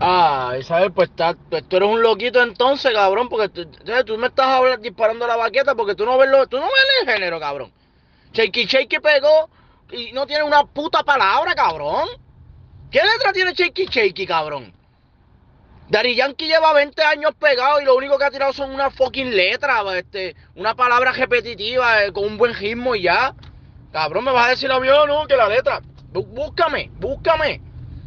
Ah, 0.00 0.54
¿sabes? 0.62 0.90
Pues, 0.94 1.10
pues, 1.50 1.68
tú 1.68 1.76
eres 1.76 1.88
un 1.90 2.02
loquito 2.02 2.42
entonces, 2.42 2.94
cabrón, 2.94 3.28
porque 3.28 3.50
tú, 3.50 4.16
me 4.16 4.28
estás 4.28 4.80
disparando 4.80 5.26
la 5.26 5.36
baqueta 5.36 5.74
porque 5.74 5.94
tú 5.94 6.06
no 6.06 6.16
ves 6.16 6.30
lo, 6.30 6.46
tú 6.46 6.56
no 6.56 6.64
ves 6.64 6.72
el 7.02 7.12
género, 7.12 7.38
cabrón. 7.38 7.70
Shakey 8.32 8.64
Shakey 8.64 8.98
pegó 8.98 9.50
y 9.92 10.12
no 10.12 10.26
tiene 10.26 10.42
una 10.42 10.64
puta 10.64 11.02
palabra, 11.02 11.54
cabrón. 11.54 12.08
¿Qué 12.90 13.00
letra 13.00 13.32
tiene 13.32 13.52
Shakey 13.52 13.86
Shakey, 13.86 14.26
cabrón? 14.26 14.72
Dari 15.88 16.14
Yankee 16.14 16.46
lleva 16.46 16.72
20 16.72 17.02
años 17.02 17.32
pegado 17.38 17.80
y 17.80 17.84
lo 17.84 17.94
único 17.94 18.16
que 18.16 18.24
ha 18.24 18.30
tirado 18.30 18.52
son 18.52 18.70
una 18.70 18.90
fucking 18.90 19.34
letra, 19.36 19.82
este, 19.96 20.34
una 20.54 20.74
palabra 20.74 21.12
repetitiva 21.12 22.04
eh, 22.04 22.12
con 22.12 22.24
un 22.24 22.38
buen 22.38 22.54
ritmo 22.54 22.94
y 22.94 23.02
ya. 23.02 23.34
Cabrón, 23.92 24.24
me 24.24 24.32
vas 24.32 24.46
a 24.46 24.50
decir 24.50 24.72
a 24.72 24.80
mí, 24.80 24.88
no, 24.88 25.26
que 25.26 25.36
la 25.36 25.48
letra. 25.48 25.82
Búscame, 26.12 26.90
búscame. 26.94 27.60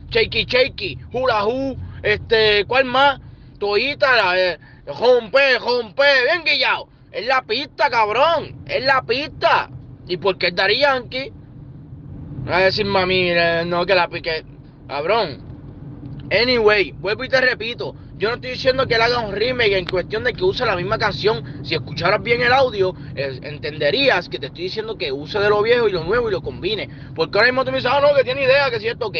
Shakey 0.09 0.45
Shakey, 0.45 0.97
Hula 1.11 1.45
Hu, 1.45 1.77
este, 2.01 2.65
¿cuál 2.65 2.85
más? 2.85 3.19
Toita, 3.59 4.15
la, 4.15 4.39
eh, 4.39 4.59
rompe, 4.87 5.59
rompe, 5.59 6.03
bien 6.23 6.43
guillado. 6.43 6.87
Es 7.11 7.25
la 7.27 7.43
pista, 7.43 7.89
cabrón. 7.89 8.63
Es 8.67 8.83
la 8.83 9.03
pista. 9.03 9.69
¿Y 10.07 10.17
por 10.17 10.37
qué 10.37 10.51
Dari 10.51 10.79
Yankee? 10.79 11.31
A 12.47 12.59
decir 12.59 12.85
mami, 12.85 13.31
no, 13.65 13.85
que 13.85 13.95
la 13.95 14.07
pique. 14.07 14.45
Cabrón. 14.87 15.43
Anyway, 16.31 16.91
vuelvo 16.91 17.23
y 17.23 17.29
te 17.29 17.41
repito. 17.41 17.95
Yo 18.17 18.29
no 18.29 18.35
estoy 18.35 18.51
diciendo 18.51 18.87
que 18.87 18.95
él 18.95 19.01
haga 19.01 19.19
un 19.19 19.35
remake 19.35 19.77
en 19.77 19.85
cuestión 19.85 20.23
de 20.23 20.33
que 20.33 20.43
use 20.43 20.65
la 20.65 20.75
misma 20.75 20.97
canción. 20.97 21.65
Si 21.65 21.75
escucharas 21.75 22.21
bien 22.23 22.41
el 22.41 22.53
audio, 22.53 22.93
entenderías 23.15 24.29
que 24.29 24.39
te 24.39 24.47
estoy 24.47 24.63
diciendo 24.63 24.97
que 24.97 25.11
use 25.11 25.39
de 25.39 25.49
lo 25.49 25.61
viejo 25.61 25.87
y 25.87 25.91
lo 25.91 26.03
nuevo 26.03 26.29
y 26.29 26.31
lo 26.31 26.41
combine. 26.41 26.89
Porque 27.15 27.37
ahora 27.37 27.51
mismo 27.51 27.65
tú 27.65 27.71
me 27.71 27.77
dices, 27.77 27.91
ah, 27.91 27.99
no, 27.99 28.15
que 28.15 28.23
tiene 28.23 28.43
idea, 28.43 28.69
que 28.69 28.77
es 28.77 28.81
cierto, 28.81 29.07
ok. 29.07 29.17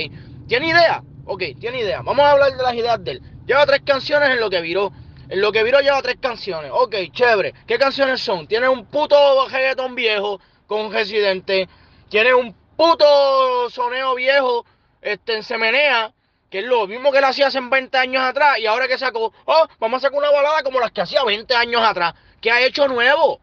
¿Tiene 0.47 0.69
idea? 0.69 1.03
Ok, 1.25 1.43
tiene 1.59 1.81
idea. 1.81 2.01
Vamos 2.03 2.23
a 2.23 2.31
hablar 2.31 2.55
de 2.55 2.63
las 2.63 2.73
ideas 2.73 3.03
de 3.03 3.11
él. 3.11 3.21
Lleva 3.45 3.65
tres 3.65 3.81
canciones 3.83 4.29
en 4.29 4.39
lo 4.39 4.49
que 4.49 4.61
viró. 4.61 4.91
En 5.27 5.41
lo 5.41 5.51
que 5.51 5.63
viró 5.63 5.81
lleva 5.81 6.01
tres 6.01 6.17
canciones. 6.21 6.71
Ok, 6.73 6.95
chévere. 7.11 7.53
¿Qué 7.65 7.77
canciones 7.77 8.21
son? 8.21 8.47
Tiene 8.47 8.69
un 8.69 8.85
puto 8.85 9.15
reggaetón 9.49 9.95
viejo 9.95 10.39
con 10.67 10.91
Residente. 10.91 11.67
Tiene 12.09 12.33
un 12.33 12.55
puto 12.75 13.69
soneo 13.69 14.15
viejo 14.15 14.65
este, 15.01 15.35
en 15.35 15.43
Semenea. 15.43 16.11
Que 16.49 16.59
es 16.59 16.65
lo 16.65 16.87
mismo 16.87 17.11
que 17.11 17.17
él 17.17 17.23
hacía 17.23 17.47
hace 17.47 17.59
20 17.59 17.97
años 17.97 18.23
atrás. 18.23 18.59
Y 18.59 18.67
ahora 18.67 18.87
que 18.87 18.97
sacó, 18.97 19.33
oh, 19.45 19.67
vamos 19.79 19.97
a 19.97 20.07
sacar 20.07 20.19
una 20.19 20.31
balada 20.31 20.63
como 20.63 20.79
las 20.79 20.91
que 20.91 21.01
hacía 21.01 21.23
20 21.23 21.53
años 21.55 21.81
atrás. 21.81 22.13
¿Qué 22.39 22.51
ha 22.51 22.61
hecho 22.61 22.87
nuevo? 22.87 23.39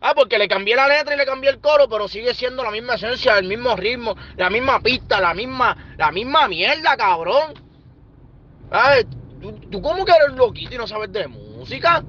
Ah, 0.00 0.12
porque 0.14 0.38
le 0.38 0.48
cambié 0.48 0.76
la 0.76 0.88
letra 0.88 1.14
y 1.14 1.18
le 1.18 1.26
cambié 1.26 1.50
el 1.50 1.60
coro, 1.60 1.88
pero 1.88 2.08
sigue 2.08 2.32
siendo 2.34 2.62
la 2.62 2.70
misma 2.70 2.94
esencia, 2.94 3.36
el 3.36 3.46
mismo 3.46 3.74
ritmo, 3.74 4.14
la 4.36 4.48
misma 4.48 4.80
pista, 4.80 5.20
la 5.20 5.34
misma, 5.34 5.76
la 5.96 6.10
misma 6.12 6.46
mierda, 6.48 6.96
cabrón. 6.96 7.54
¿Sabes? 8.70 9.06
¿Tú, 9.40 9.52
tú 9.70 9.82
cómo 9.82 10.04
que 10.04 10.12
eres 10.12 10.36
loquito 10.36 10.74
y 10.74 10.78
no 10.78 10.86
sabes 10.86 11.12
de 11.12 11.26
música? 11.26 12.02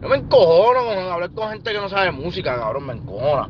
Yo 0.00 0.08
me 0.08 0.16
encojono 0.16 0.84
con 0.84 0.98
hablar 0.98 1.30
con 1.32 1.50
gente 1.50 1.72
que 1.72 1.78
no 1.78 1.88
sabe 1.88 2.10
música, 2.12 2.56
cabrón, 2.56 2.86
me 2.86 2.92
encojona. 2.94 3.48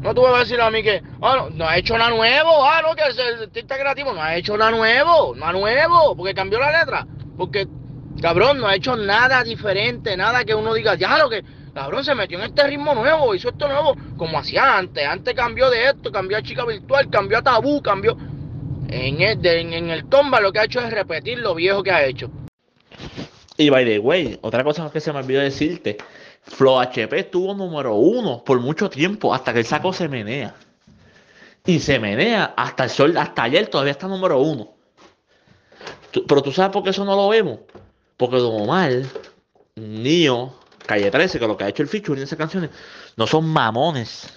No 0.00 0.14
tú 0.14 0.22
vas 0.22 0.34
a 0.34 0.38
decir 0.40 0.60
a 0.60 0.70
mí 0.70 0.82
que, 0.82 1.02
ah, 1.20 1.36
no, 1.36 1.50
no 1.50 1.68
ha 1.68 1.76
hecho 1.76 1.98
nada 1.98 2.10
nuevo, 2.10 2.64
ah, 2.64 2.80
no, 2.82 2.94
que 2.94 3.02
el 3.02 3.42
artista 3.42 3.76
creativo 3.76 4.12
no 4.12 4.22
ha 4.22 4.36
hecho 4.36 4.56
nada 4.56 4.70
nuevo, 4.70 5.34
nada 5.34 5.52
nuevo, 5.52 6.16
porque 6.16 6.34
cambió 6.34 6.60
la 6.60 6.78
letra. 6.78 7.06
Porque, 7.36 7.66
cabrón, 8.22 8.58
no 8.58 8.68
ha 8.68 8.76
hecho 8.76 8.96
nada 8.96 9.42
diferente, 9.42 10.16
nada 10.16 10.44
que 10.44 10.54
uno 10.54 10.74
diga, 10.74 10.94
ya 10.94 11.18
lo 11.18 11.28
que 11.28 11.42
Cabrón, 11.78 12.02
se 12.02 12.12
metió 12.12 12.38
en 12.38 12.46
este 12.46 12.66
ritmo 12.66 12.92
nuevo, 12.92 13.36
hizo 13.36 13.50
esto 13.50 13.68
nuevo, 13.68 13.96
como 14.16 14.36
hacía 14.36 14.78
antes. 14.78 15.06
Antes 15.06 15.32
cambió 15.32 15.70
de 15.70 15.90
esto, 15.90 16.10
cambió 16.10 16.36
a 16.36 16.42
chica 16.42 16.64
virtual, 16.64 17.08
cambió 17.08 17.38
a 17.38 17.42
tabú, 17.42 17.80
cambió. 17.80 18.16
En 18.88 19.20
el, 19.20 19.46
en, 19.46 19.90
el 19.90 20.08
tomba 20.08 20.40
lo 20.40 20.50
que 20.50 20.58
ha 20.58 20.64
hecho 20.64 20.80
es 20.80 20.90
repetir 20.90 21.38
lo 21.38 21.54
viejo 21.54 21.84
que 21.84 21.92
ha 21.92 22.04
hecho. 22.04 22.32
Y 23.56 23.70
by 23.70 23.84
the 23.84 24.00
way, 24.00 24.38
otra 24.42 24.64
cosa 24.64 24.90
que 24.90 24.98
se 24.98 25.12
me 25.12 25.20
olvidó 25.20 25.40
decirte, 25.40 25.98
Flow 26.48 26.80
HP 26.80 27.18
estuvo 27.18 27.54
número 27.54 27.94
uno 27.94 28.42
por 28.42 28.60
mucho 28.60 28.88
tiempo, 28.90 29.34
hasta 29.34 29.52
que 29.52 29.60
el 29.60 29.64
saco 29.66 29.92
se 29.92 30.08
menea. 30.08 30.54
Y 31.66 31.80
se 31.80 31.98
menea 31.98 32.54
hasta 32.56 32.84
el 32.84 32.90
sol, 32.90 33.16
hasta 33.16 33.42
ayer 33.42 33.68
todavía 33.68 33.92
está 33.92 34.08
número 34.08 34.40
uno. 34.40 34.74
Pero 36.26 36.42
tú 36.42 36.52
sabes 36.52 36.72
por 36.72 36.82
qué 36.82 36.90
eso 36.90 37.04
no 37.04 37.14
lo 37.14 37.28
vemos. 37.28 37.60
Porque 38.16 38.36
Don 38.36 38.62
Omar, 38.62 38.92
Nio, 39.76 40.54
Calle 40.86 41.10
13, 41.10 41.38
que 41.38 41.46
lo 41.46 41.56
que 41.56 41.64
ha 41.64 41.68
hecho 41.68 41.82
el 41.82 41.88
featuring 41.88 42.18
en 42.20 42.24
esas 42.24 42.38
canciones, 42.38 42.70
no 43.16 43.26
son 43.26 43.46
mamones. 43.46 44.28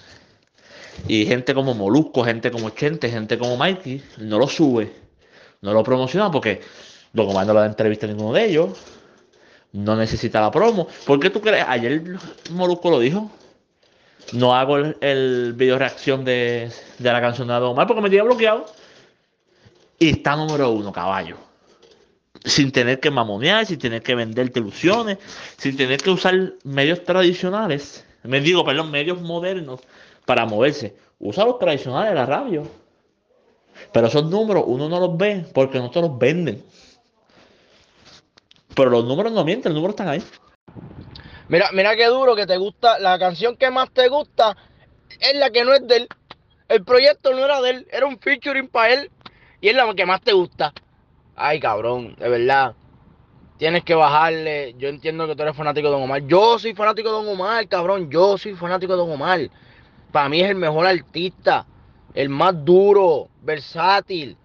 Y 1.08 1.24
gente 1.24 1.54
como 1.54 1.74
Molusco, 1.74 2.22
gente 2.24 2.50
como 2.50 2.70
Chente, 2.70 3.08
gente 3.08 3.38
como 3.38 3.56
Mikey, 3.56 4.02
no 4.18 4.38
lo 4.38 4.46
sube, 4.46 4.92
no 5.62 5.72
lo 5.72 5.82
promociona 5.82 6.30
porque 6.30 6.60
luego 7.14 7.32
no 7.42 7.54
la 7.54 7.66
entrevista 7.66 8.06
a 8.06 8.10
ninguno 8.10 8.34
de 8.34 8.44
ellos, 8.44 8.78
no 9.72 9.96
necesita 9.96 10.40
la 10.40 10.50
promo. 10.50 10.86
¿Por 11.06 11.20
qué 11.20 11.30
tú 11.30 11.40
crees? 11.40 11.64
Ayer 11.68 12.02
Molusco 12.50 12.90
lo 12.90 13.00
dijo. 13.00 13.30
No 14.32 14.54
hago 14.54 14.78
el, 14.78 15.52
video 15.54 15.78
reacción 15.78 16.24
de, 16.24 16.70
de, 16.98 17.12
la 17.12 17.20
canción 17.20 17.48
de 17.48 17.54
Omar 17.54 17.86
porque 17.86 18.02
me 18.02 18.08
tiene 18.08 18.24
bloqueado. 18.24 18.66
Y 19.98 20.10
está 20.10 20.36
número 20.36 20.70
uno, 20.70 20.92
caballo 20.92 21.36
sin 22.44 22.72
tener 22.72 22.98
que 22.98 23.10
mamonear, 23.10 23.66
sin 23.66 23.78
tener 23.78 24.02
que 24.02 24.16
vender 24.16 24.50
ilusiones, 24.54 25.18
sin 25.58 25.76
tener 25.76 26.00
que 26.00 26.10
usar 26.10 26.54
medios 26.64 27.04
tradicionales, 27.04 28.04
me 28.24 28.40
digo, 28.40 28.64
perdón, 28.64 28.90
medios 28.90 29.20
modernos 29.20 29.80
para 30.24 30.46
moverse. 30.46 30.96
Usa 31.18 31.44
los 31.44 31.58
tradicionales 31.58 32.14
la 32.14 32.26
radio. 32.26 32.66
Pero 33.92 34.06
esos 34.06 34.28
números 34.30 34.64
uno 34.66 34.88
no 34.88 35.00
los 35.00 35.16
ve 35.16 35.44
porque 35.52 35.78
no 35.78 35.90
te 35.90 36.00
los 36.00 36.16
venden. 36.18 36.62
Pero 38.74 38.90
los 38.90 39.04
números 39.04 39.32
no 39.32 39.44
mienten, 39.44 39.72
los 39.72 39.76
números 39.76 39.94
están 39.94 40.08
ahí. 40.08 40.22
Mira, 41.48 41.70
mira 41.72 41.96
qué 41.96 42.06
duro 42.06 42.34
que 42.34 42.46
te 42.46 42.56
gusta, 42.56 42.98
la 42.98 43.18
canción 43.18 43.56
que 43.56 43.70
más 43.70 43.90
te 43.90 44.08
gusta 44.08 44.56
es 45.20 45.34
la 45.38 45.50
que 45.50 45.64
no 45.64 45.74
es 45.74 45.86
de 45.86 45.96
él. 45.96 46.08
El 46.68 46.84
proyecto 46.84 47.32
no 47.32 47.44
era 47.44 47.60
de 47.60 47.70
él, 47.70 47.88
era 47.90 48.06
un 48.06 48.18
featuring 48.18 48.68
para 48.68 48.94
él 48.94 49.10
y 49.60 49.68
es 49.68 49.74
la 49.74 49.92
que 49.94 50.06
más 50.06 50.20
te 50.22 50.32
gusta. 50.32 50.72
Ay, 51.36 51.60
cabrón, 51.60 52.16
de 52.18 52.28
verdad. 52.28 52.74
Tienes 53.58 53.84
que 53.84 53.94
bajarle. 53.94 54.74
Yo 54.76 54.88
entiendo 54.88 55.26
que 55.26 55.36
tú 55.36 55.42
eres 55.42 55.56
fanático 55.56 55.86
de 55.86 55.92
Don 55.92 56.02
Omar. 56.02 56.26
Yo 56.26 56.58
soy 56.58 56.74
fanático 56.74 57.08
de 57.08 57.14
Don 57.14 57.28
Omar, 57.28 57.68
cabrón. 57.68 58.10
Yo 58.10 58.36
soy 58.36 58.54
fanático 58.54 58.92
de 58.94 58.98
Don 58.98 59.12
Omar. 59.12 59.48
Para 60.10 60.28
mí 60.28 60.40
es 60.40 60.50
el 60.50 60.56
mejor 60.56 60.84
artista. 60.84 61.64
El 62.12 62.28
más 62.28 62.64
duro, 62.64 63.28
versátil. 63.40 64.36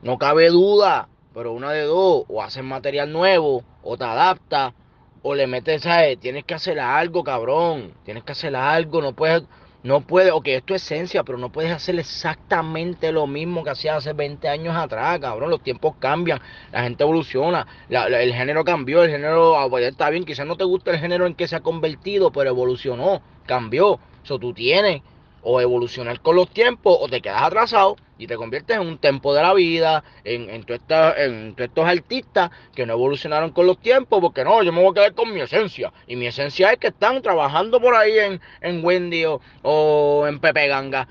No 0.00 0.16
cabe 0.16 0.48
duda. 0.48 1.09
Pero 1.34 1.52
una 1.52 1.72
de 1.72 1.82
dos. 1.82 2.24
O 2.28 2.42
haces 2.42 2.64
material 2.64 3.12
nuevo. 3.12 3.64
O 3.82 3.96
te 3.96 4.04
adaptas. 4.04 4.74
O 5.22 5.34
le 5.34 5.46
metes, 5.46 5.82
¿sabes? 5.82 6.18
Tienes 6.18 6.44
que 6.44 6.54
hacer 6.54 6.80
algo, 6.80 7.24
cabrón. 7.24 7.94
Tienes 8.04 8.24
que 8.24 8.32
hacer 8.32 8.56
algo. 8.56 9.02
No 9.02 9.12
puedes 9.12 9.42
no 9.82 10.02
puede, 10.02 10.30
ok, 10.30 10.46
es 10.48 10.62
tu 10.62 10.74
esencia, 10.74 11.24
pero 11.24 11.38
no 11.38 11.50
puedes 11.50 11.72
hacer 11.72 11.98
exactamente 11.98 13.12
lo 13.12 13.26
mismo 13.26 13.64
que 13.64 13.70
hacías 13.70 13.96
hace 13.96 14.12
20 14.12 14.46
años 14.46 14.76
atrás, 14.76 15.18
cabrón. 15.20 15.48
Los 15.48 15.62
tiempos 15.62 15.94
cambian, 15.98 16.38
la 16.70 16.82
gente 16.82 17.02
evoluciona, 17.02 17.66
el 17.88 18.34
género 18.34 18.62
cambió, 18.62 19.02
el 19.02 19.10
género 19.10 19.58
ah, 19.58 19.70
pues, 19.70 19.86
está 19.86 20.10
bien, 20.10 20.24
quizás 20.24 20.46
no 20.46 20.56
te 20.56 20.64
gusta 20.64 20.90
el 20.90 20.98
género 20.98 21.26
en 21.26 21.34
que 21.34 21.48
se 21.48 21.56
ha 21.56 21.60
convertido, 21.60 22.30
pero 22.30 22.50
evolucionó, 22.50 23.22
cambió. 23.46 23.98
Eso 24.22 24.38
tú 24.38 24.52
tienes 24.52 25.00
o 25.42 25.60
evolucionar 25.60 26.20
con 26.20 26.36
los 26.36 26.50
tiempos 26.50 26.96
o 27.00 27.08
te 27.08 27.20
quedas 27.20 27.42
atrasado 27.42 27.96
y 28.18 28.26
te 28.26 28.36
conviertes 28.36 28.76
en 28.76 28.86
un 28.86 28.98
tempo 28.98 29.32
de 29.32 29.42
la 29.42 29.54
vida, 29.54 30.04
en, 30.24 30.50
en, 30.50 30.66
en 30.68 31.54
estos 31.56 31.86
artistas 31.86 32.50
que 32.74 32.84
no 32.84 32.92
evolucionaron 32.92 33.50
con 33.50 33.66
los 33.66 33.78
tiempos, 33.78 34.20
porque 34.20 34.44
no, 34.44 34.62
yo 34.62 34.72
me 34.72 34.82
voy 34.82 34.90
a 34.90 34.94
quedar 34.94 35.14
con 35.14 35.32
mi 35.32 35.40
esencia. 35.40 35.90
Y 36.06 36.16
mi 36.16 36.26
esencia 36.26 36.70
es 36.70 36.78
que 36.78 36.88
están 36.88 37.22
trabajando 37.22 37.80
por 37.80 37.94
ahí 37.94 38.18
en, 38.18 38.40
en 38.60 38.84
Wendy 38.84 39.24
o, 39.62 40.26
en 40.26 40.38
Pepe 40.38 40.68
Ganga. 40.68 41.08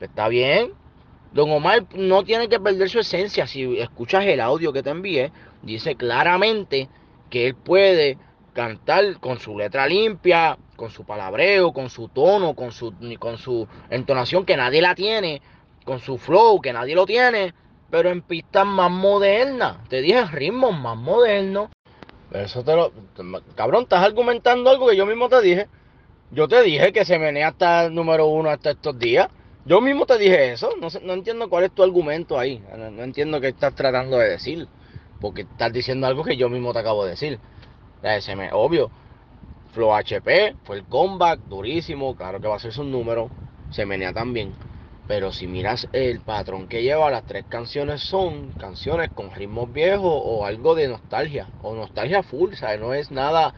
Está 0.00 0.28
bien. 0.28 0.72
Don 1.34 1.50
Omar 1.50 1.84
no 1.94 2.24
tiene 2.24 2.48
que 2.48 2.58
perder 2.58 2.88
su 2.88 3.00
esencia. 3.00 3.46
Si 3.46 3.78
escuchas 3.78 4.24
el 4.24 4.40
audio 4.40 4.72
que 4.72 4.82
te 4.82 4.88
envié, 4.88 5.32
dice 5.60 5.96
claramente 5.96 6.88
que 7.28 7.48
él 7.48 7.54
puede 7.54 8.16
cantar 8.54 9.18
con 9.20 9.38
su 9.38 9.58
letra 9.58 9.86
limpia, 9.86 10.56
con 10.82 10.90
su 10.90 11.04
palabreo, 11.04 11.72
con 11.72 11.88
su 11.88 12.08
tono, 12.08 12.56
con 12.56 12.72
su, 12.72 12.92
con 13.20 13.38
su 13.38 13.68
entonación 13.88 14.44
que 14.44 14.56
nadie 14.56 14.82
la 14.82 14.96
tiene, 14.96 15.40
con 15.84 16.00
su 16.00 16.18
flow 16.18 16.60
que 16.60 16.72
nadie 16.72 16.96
lo 16.96 17.06
tiene, 17.06 17.54
pero 17.88 18.10
en 18.10 18.20
pistas 18.20 18.66
más 18.66 18.90
modernas. 18.90 19.76
Te 19.88 20.02
dije 20.02 20.24
ritmos 20.24 20.76
más 20.76 20.96
modernos. 20.96 21.70
Eso 22.32 22.64
te 22.64 22.74
lo. 22.74 22.90
Cabrón, 23.54 23.84
estás 23.84 24.04
argumentando 24.04 24.70
algo 24.70 24.88
que 24.88 24.96
yo 24.96 25.06
mismo 25.06 25.28
te 25.28 25.40
dije. 25.40 25.68
Yo 26.32 26.48
te 26.48 26.60
dije 26.62 26.92
que 26.92 27.04
se 27.04 27.16
menea 27.16 27.50
hasta 27.50 27.84
el 27.84 27.94
número 27.94 28.26
uno 28.26 28.50
hasta 28.50 28.72
estos 28.72 28.98
días. 28.98 29.28
Yo 29.64 29.80
mismo 29.80 30.04
te 30.04 30.18
dije 30.18 30.50
eso. 30.50 30.70
No, 30.80 30.88
no 31.00 31.12
entiendo 31.12 31.48
cuál 31.48 31.62
es 31.62 31.70
tu 31.70 31.84
argumento 31.84 32.40
ahí. 32.40 32.60
No, 32.76 33.04
entiendo 33.04 33.40
qué 33.40 33.50
estás 33.50 33.72
tratando 33.76 34.18
de 34.18 34.30
decir. 34.30 34.66
Porque 35.20 35.42
estás 35.42 35.72
diciendo 35.72 36.08
algo 36.08 36.24
que 36.24 36.36
yo 36.36 36.48
mismo 36.48 36.72
te 36.72 36.80
acabo 36.80 37.04
de 37.04 37.10
decir. 37.10 37.38
Se 38.20 38.34
me, 38.34 38.50
obvio. 38.52 38.90
Flow 39.72 39.94
HP 39.94 40.56
fue 40.64 40.76
el 40.76 40.84
comeback 40.84 41.40
durísimo, 41.40 42.14
claro 42.14 42.40
que 42.40 42.48
va 42.48 42.56
a 42.56 42.60
ser 42.60 42.72
su 42.72 42.84
número, 42.84 43.30
se 43.70 43.86
menea 43.86 44.12
también. 44.12 44.54
Pero 45.08 45.32
si 45.32 45.46
miras 45.46 45.88
el 45.92 46.20
patrón 46.20 46.68
que 46.68 46.82
lleva, 46.82 47.10
las 47.10 47.24
tres 47.24 47.44
canciones 47.48 48.02
son 48.02 48.52
canciones 48.52 49.10
con 49.10 49.30
ritmos 49.34 49.72
viejos 49.72 50.12
o 50.12 50.44
algo 50.44 50.74
de 50.74 50.88
nostalgia, 50.88 51.48
o 51.62 51.74
nostalgia 51.74 52.22
full, 52.22 52.54
¿sabes? 52.54 52.80
No 52.80 52.94
es 52.94 53.10
nada 53.10 53.54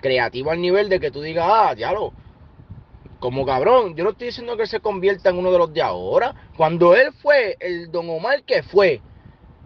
creativo 0.00 0.50
al 0.52 0.60
nivel 0.60 0.88
de 0.88 1.00
que 1.00 1.10
tú 1.10 1.20
digas, 1.20 1.46
ah, 1.48 1.74
diablo, 1.74 2.12
como 3.18 3.44
cabrón, 3.44 3.94
yo 3.96 4.04
no 4.04 4.10
estoy 4.10 4.28
diciendo 4.28 4.56
que 4.56 4.66
se 4.66 4.80
convierta 4.80 5.30
en 5.30 5.38
uno 5.38 5.52
de 5.52 5.58
los 5.58 5.72
de 5.72 5.82
ahora. 5.82 6.34
Cuando 6.56 6.94
él 6.96 7.12
fue 7.12 7.56
el 7.60 7.90
Don 7.90 8.08
Omar 8.08 8.42
que 8.44 8.62
fue, 8.62 9.02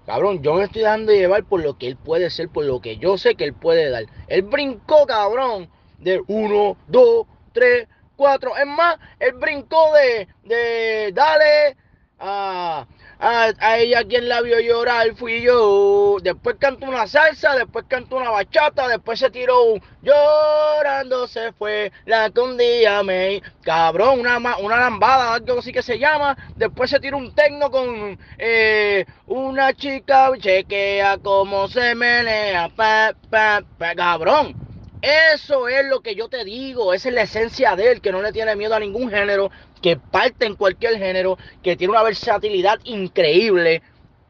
Cabrón, 0.07 0.43
yo 0.43 0.55
me 0.55 0.65
estoy 0.65 0.83
dejando 0.83 1.13
llevar 1.13 1.45
por 1.45 1.63
lo 1.63 1.79
que 1.79 1.89
él 1.89 1.97
puede 1.97 2.29
ser, 2.29 2.49
por 2.51 2.65
lo 2.65 2.81
que 2.81 2.99
yo 2.99 3.17
sé 3.17 3.37
que 3.37 3.45
él 3.45 3.55
puede 3.55 3.89
dar. 3.91 4.05
Él 4.29 4.43
brincó, 4.43 5.07
cabrón, 5.07 5.71
de 5.99 6.23
1, 6.27 6.77
2, 6.89 7.27
3, 7.53 7.89
4. 8.17 8.57
Es 8.57 8.67
más, 8.67 8.97
él 9.19 9.33
brincó 9.35 9.93
de, 9.95 10.29
de 10.45 11.13
dale 11.13 11.77
a, 12.19 12.87
a, 13.25 13.79
ella 13.79 14.05
quien 14.05 14.29
la 14.29 14.43
vio 14.43 14.61
llorar 14.61 15.15
fui 15.17 15.43
yo. 15.43 16.19
Después 16.23 16.57
cantó 16.59 16.87
una 16.87 17.07
salsa, 17.07 17.55
después 17.55 17.87
cantó 17.89 18.17
una 18.17 18.31
bachata, 18.31 18.89
después 18.89 19.19
se 19.19 19.31
tiró 19.31 19.63
un 19.63 19.83
llorando 20.03 21.27
se 21.27 21.53
fue 21.53 21.91
la 22.05 22.31
que 22.31 22.41
un 22.41 22.57
día 22.59 23.03
me... 23.03 23.43
Cabrón, 23.63 24.21
una, 24.21 24.37
una 24.59 24.77
lambada, 24.77 25.35
algo 25.35 25.59
así 25.59 25.73
que 25.73 25.83
se 25.83 25.99
llama. 25.99 26.37
Después 26.57 26.91
se 26.91 27.01
tiró 27.01 27.17
un 27.17 27.35
tecno 27.35 27.71
con 27.71 28.19
eh, 28.39 29.07
una 29.27 29.73
chica, 29.73 30.31
chequea 30.39 31.19
cómo 31.19 31.69
se 31.69 31.95
menea, 31.95 32.69
pa, 32.69 33.15
pa, 33.31 33.63
pa, 33.79 33.95
cabrón. 33.95 34.64
Eso 35.05 35.69
es 35.69 35.85
lo 35.85 36.01
que 36.01 36.15
yo 36.15 36.31
te 36.31 36.45
digo, 36.45 36.95
esa 36.95 37.11
es 37.11 37.15
la 37.15 37.23
esencia 37.23 37.77
de 37.77 37.93
él, 37.93 38.01
que 38.01 38.11
no 38.11 38.23
le 38.23 38.33
tiene 38.33 38.57
miedo 38.57 38.75
a 38.75 38.81
ningún 38.81 39.11
género, 39.11 39.51
que 39.83 39.99
parte 39.99 40.47
en 40.47 40.57
cualquier 40.57 40.97
género, 40.97 41.37
que 41.63 41.77
tiene 41.77 41.91
una 41.91 42.03
versatilidad 42.03 42.81
increíble. 42.85 43.83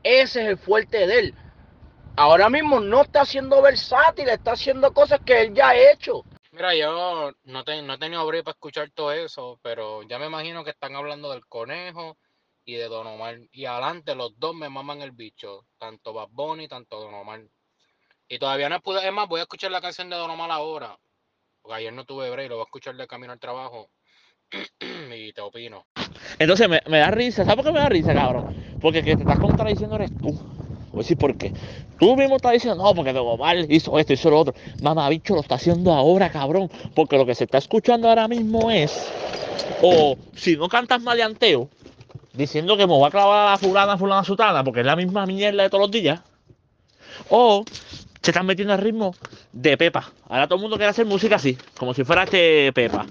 Ese 0.02 0.42
es 0.42 0.48
el 0.48 0.58
fuerte 0.58 1.06
de 1.06 1.18
él. 1.20 1.34
Ahora 2.16 2.48
mismo 2.48 2.80
no 2.80 3.02
está 3.02 3.24
siendo 3.24 3.62
versátil, 3.62 4.28
está 4.28 4.52
haciendo 4.52 4.92
cosas 4.92 5.20
que 5.24 5.42
él 5.42 5.54
ya 5.54 5.68
ha 5.68 5.92
hecho. 5.92 6.24
Mira, 6.50 6.74
yo 6.74 7.32
no, 7.44 7.60
he 7.60 7.98
tenido 7.98 8.20
abrir 8.20 8.42
para 8.42 8.54
escuchar 8.54 8.90
todo 8.90 9.12
eso, 9.12 9.60
pero 9.62 10.02
ya 10.02 10.18
me 10.18 10.26
imagino 10.26 10.64
que 10.64 10.70
están 10.70 10.96
hablando 10.96 11.30
del 11.30 11.46
conejo 11.46 12.16
y 12.64 12.74
de 12.74 12.88
Don 12.88 13.06
Omar. 13.06 13.38
Y 13.52 13.66
adelante 13.66 14.16
los 14.16 14.36
dos 14.40 14.56
me 14.56 14.68
maman 14.68 15.02
el 15.02 15.12
bicho, 15.12 15.66
tanto 15.78 16.12
Bad 16.12 16.30
Bunny, 16.32 16.66
tanto 16.66 16.98
Don 16.98 17.14
Omar. 17.14 17.42
Y 18.28 18.38
todavía 18.38 18.68
no 18.68 18.80
pude, 18.80 19.06
es 19.06 19.12
más, 19.12 19.28
voy 19.28 19.40
a 19.40 19.42
escuchar 19.42 19.70
la 19.70 19.80
canción 19.80 20.08
de 20.08 20.16
Don 20.16 20.30
Omar 20.30 20.50
ahora, 20.50 20.98
porque 21.60 21.76
ayer 21.76 21.92
no 21.92 22.04
tuve 22.04 22.30
break, 22.30 22.48
lo 22.48 22.56
voy 22.56 22.62
a 22.62 22.66
escuchar 22.66 22.96
de 22.96 23.06
camino 23.06 23.32
al 23.32 23.38
trabajo 23.38 23.90
y 25.14 25.32
te 25.32 25.40
opino. 25.40 25.86
Entonces 26.38 26.68
me, 26.68 26.80
da 26.98 27.10
risa, 27.10 27.44
¿sabes 27.44 27.56
por 27.56 27.64
qué 27.66 27.72
me 27.72 27.80
da 27.80 27.88
risa, 27.88 28.14
cabrón? 28.14 28.54
Porque 28.80 29.02
que 29.02 29.16
te 29.16 29.22
estás 29.22 29.38
contradiciendo 29.38 29.96
eres 29.96 30.10
tú. 30.16 30.32
Voy 30.90 31.00
a 31.00 31.02
decir 31.02 31.18
por 31.18 31.36
qué. 31.36 31.52
Tú 31.98 32.16
mismo 32.16 32.36
estás 32.36 32.52
diciendo, 32.52 32.82
no, 32.82 32.94
porque 32.94 33.12
Don 33.12 33.26
Omar 33.26 33.56
hizo 33.68 33.98
esto, 33.98 34.12
hizo 34.12 34.30
lo 34.30 34.40
otro. 34.40 34.54
Mamá, 34.80 35.08
bicho, 35.08 35.34
lo 35.34 35.40
está 35.40 35.56
haciendo 35.56 35.92
ahora, 35.92 36.30
cabrón. 36.30 36.70
Porque 36.94 37.18
lo 37.18 37.26
que 37.26 37.34
se 37.34 37.44
está 37.44 37.58
escuchando 37.58 38.08
ahora 38.08 38.28
mismo 38.28 38.70
es, 38.70 39.10
o 39.82 40.16
si 40.34 40.56
no 40.56 40.68
cantas 40.68 41.02
maleanteo, 41.02 41.68
diciendo 42.32 42.76
que 42.76 42.86
me 42.86 42.92
voy 42.92 43.06
a 43.06 43.10
clavar 43.10 43.48
a 43.48 43.50
la 43.52 43.58
fulana, 43.58 43.98
fulana, 43.98 44.24
sutana, 44.24 44.64
porque 44.64 44.80
es 44.80 44.86
la 44.86 44.96
misma 44.96 45.26
mierda 45.26 45.62
de 45.62 45.70
todos 45.70 45.82
los 45.82 45.90
días. 45.90 46.20
O 47.28 47.64
se 48.24 48.30
están 48.30 48.46
metiendo 48.46 48.72
al 48.72 48.80
ritmo 48.80 49.14
de 49.52 49.76
Pepa. 49.76 50.10
Ahora 50.30 50.46
todo 50.46 50.56
el 50.56 50.62
mundo 50.62 50.78
quiere 50.78 50.88
hacer 50.88 51.04
música 51.04 51.36
así, 51.36 51.58
como 51.76 51.92
si 51.92 52.04
fuera 52.04 52.24
este 52.24 52.72
Pepa. 52.72 53.04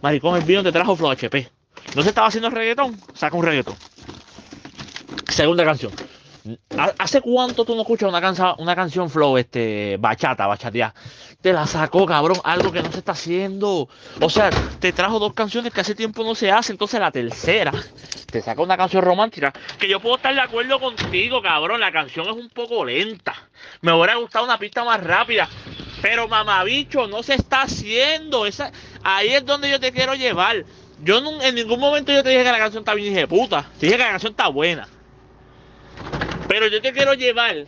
Maricón, 0.00 0.36
el 0.36 0.44
vino 0.44 0.62
te 0.62 0.70
trajo 0.70 0.94
Flow 0.94 1.10
HP. 1.10 1.50
¿No 1.96 2.02
se 2.02 2.10
estaba 2.10 2.28
haciendo 2.28 2.50
reggaetón? 2.50 2.96
Saca 3.14 3.36
un 3.36 3.44
reggaetón. 3.44 3.74
Segunda 5.28 5.64
canción. 5.64 5.90
¿Hace 6.98 7.20
cuánto 7.20 7.64
tú 7.64 7.74
no 7.74 7.80
escuchas 7.80 8.08
una, 8.08 8.20
canción, 8.20 8.54
una 8.58 8.76
canción 8.76 9.10
flow, 9.10 9.38
este, 9.38 9.96
bachata, 9.98 10.46
bachatea? 10.46 10.94
Te 11.40 11.52
la 11.52 11.66
sacó, 11.66 12.06
cabrón, 12.06 12.38
algo 12.44 12.70
que 12.70 12.82
no 12.82 12.92
se 12.92 12.98
está 12.98 13.12
haciendo. 13.12 13.88
O 14.20 14.30
sea, 14.30 14.50
te 14.78 14.92
trajo 14.92 15.18
dos 15.18 15.32
canciones 15.32 15.72
que 15.72 15.80
hace 15.80 15.94
tiempo 15.94 16.22
no 16.22 16.34
se 16.34 16.52
hace, 16.52 16.72
entonces 16.72 17.00
la 17.00 17.10
tercera 17.10 17.72
te 18.30 18.42
saca 18.42 18.60
una 18.60 18.76
canción 18.76 19.02
romántica. 19.02 19.52
Que 19.78 19.88
yo 19.88 20.00
puedo 20.00 20.16
estar 20.16 20.34
de 20.34 20.40
acuerdo 20.40 20.78
contigo, 20.78 21.40
cabrón, 21.40 21.80
la 21.80 21.92
canción 21.92 22.26
es 22.26 22.34
un 22.34 22.50
poco 22.50 22.84
lenta. 22.84 23.34
Me 23.80 23.92
hubiera 23.92 24.16
gustado 24.16 24.44
una 24.44 24.58
pista 24.58 24.84
más 24.84 25.02
rápida. 25.02 25.48
Pero 26.02 26.28
mamabicho, 26.28 27.06
no 27.06 27.22
se 27.22 27.34
está 27.34 27.62
haciendo. 27.62 28.46
Esa, 28.46 28.72
ahí 29.02 29.30
es 29.34 29.44
donde 29.44 29.70
yo 29.70 29.80
te 29.80 29.92
quiero 29.92 30.14
llevar. 30.14 30.64
Yo 31.02 31.18
en 31.42 31.54
ningún 31.54 31.80
momento 31.80 32.12
yo 32.12 32.22
te 32.22 32.30
dije 32.30 32.44
que 32.44 32.52
la 32.52 32.58
canción 32.58 32.82
está 32.82 32.94
bien, 32.94 33.12
dije 33.12 33.26
puta. 33.26 33.64
Te 33.78 33.86
dije 33.86 33.98
que 33.98 34.04
la 34.04 34.10
canción 34.10 34.32
está 34.32 34.48
buena. 34.48 34.88
Pero 36.48 36.66
yo 36.68 36.80
te 36.80 36.92
quiero 36.92 37.14
llevar 37.14 37.66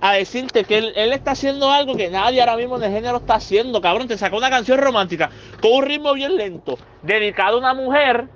a 0.00 0.12
decirte 0.12 0.64
que 0.64 0.78
él, 0.78 1.12
está 1.12 1.32
haciendo 1.32 1.70
algo 1.70 1.96
que 1.96 2.10
nadie 2.10 2.40
ahora 2.40 2.56
mismo 2.56 2.76
en 2.76 2.84
el 2.84 2.92
género 2.92 3.18
está 3.18 3.34
haciendo, 3.34 3.80
cabrón. 3.80 4.08
Te 4.08 4.18
sacó 4.18 4.36
una 4.36 4.50
canción 4.50 4.78
romántica 4.78 5.30
con 5.60 5.72
un 5.72 5.82
ritmo 5.84 6.12
bien 6.14 6.36
lento, 6.36 6.78
dedicado 7.02 7.56
a 7.56 7.60
una 7.60 7.74
mujer, 7.74 8.28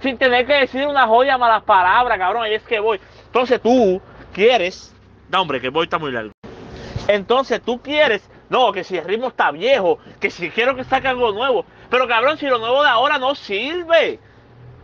sin 0.00 0.18
tener 0.18 0.46
que 0.46 0.54
decir 0.54 0.86
una 0.86 1.06
joya 1.06 1.38
malas 1.38 1.64
palabras, 1.64 2.18
cabrón. 2.18 2.44
Ahí 2.44 2.54
es 2.54 2.62
que 2.62 2.78
voy. 2.78 3.00
Entonces 3.26 3.60
tú 3.60 4.00
quieres. 4.32 4.93
Hombre, 5.40 5.60
que 5.60 5.68
voy 5.68 5.84
está 5.84 5.98
muy 5.98 6.12
largo. 6.12 6.32
Entonces 7.08 7.60
tú 7.62 7.80
quieres. 7.80 8.22
No, 8.48 8.72
que 8.72 8.84
si 8.84 8.96
el 8.96 9.04
ritmo 9.04 9.28
está 9.28 9.50
viejo, 9.50 9.98
que 10.20 10.30
si 10.30 10.50
quiero 10.50 10.76
que 10.76 10.84
saque 10.84 11.08
algo 11.08 11.32
nuevo. 11.32 11.64
Pero 11.90 12.06
cabrón, 12.06 12.38
si 12.38 12.46
lo 12.46 12.58
nuevo 12.58 12.82
de 12.82 12.88
ahora 12.88 13.18
no 13.18 13.34
sirve. 13.34 14.18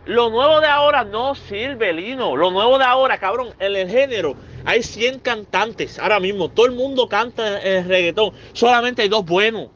Lo 0.05 0.31
nuevo 0.31 0.59
de 0.59 0.67
ahora 0.67 1.03
no 1.03 1.35
sirve, 1.35 1.93
Lino. 1.93 2.35
Lo 2.35 2.49
nuevo 2.49 2.79
de 2.79 2.85
ahora, 2.85 3.19
cabrón, 3.19 3.49
en 3.59 3.75
el 3.75 3.89
género 3.89 4.35
hay 4.65 4.83
100 4.83 5.19
cantantes 5.19 5.99
ahora 5.99 6.19
mismo. 6.19 6.49
Todo 6.49 6.65
el 6.65 6.73
mundo 6.73 7.07
canta 7.07 7.61
en 7.61 7.77
el 7.77 7.85
reggaetón. 7.85 8.33
Solamente 8.53 9.01
hay 9.01 9.09
dos 9.09 9.25
buenos. 9.25 9.69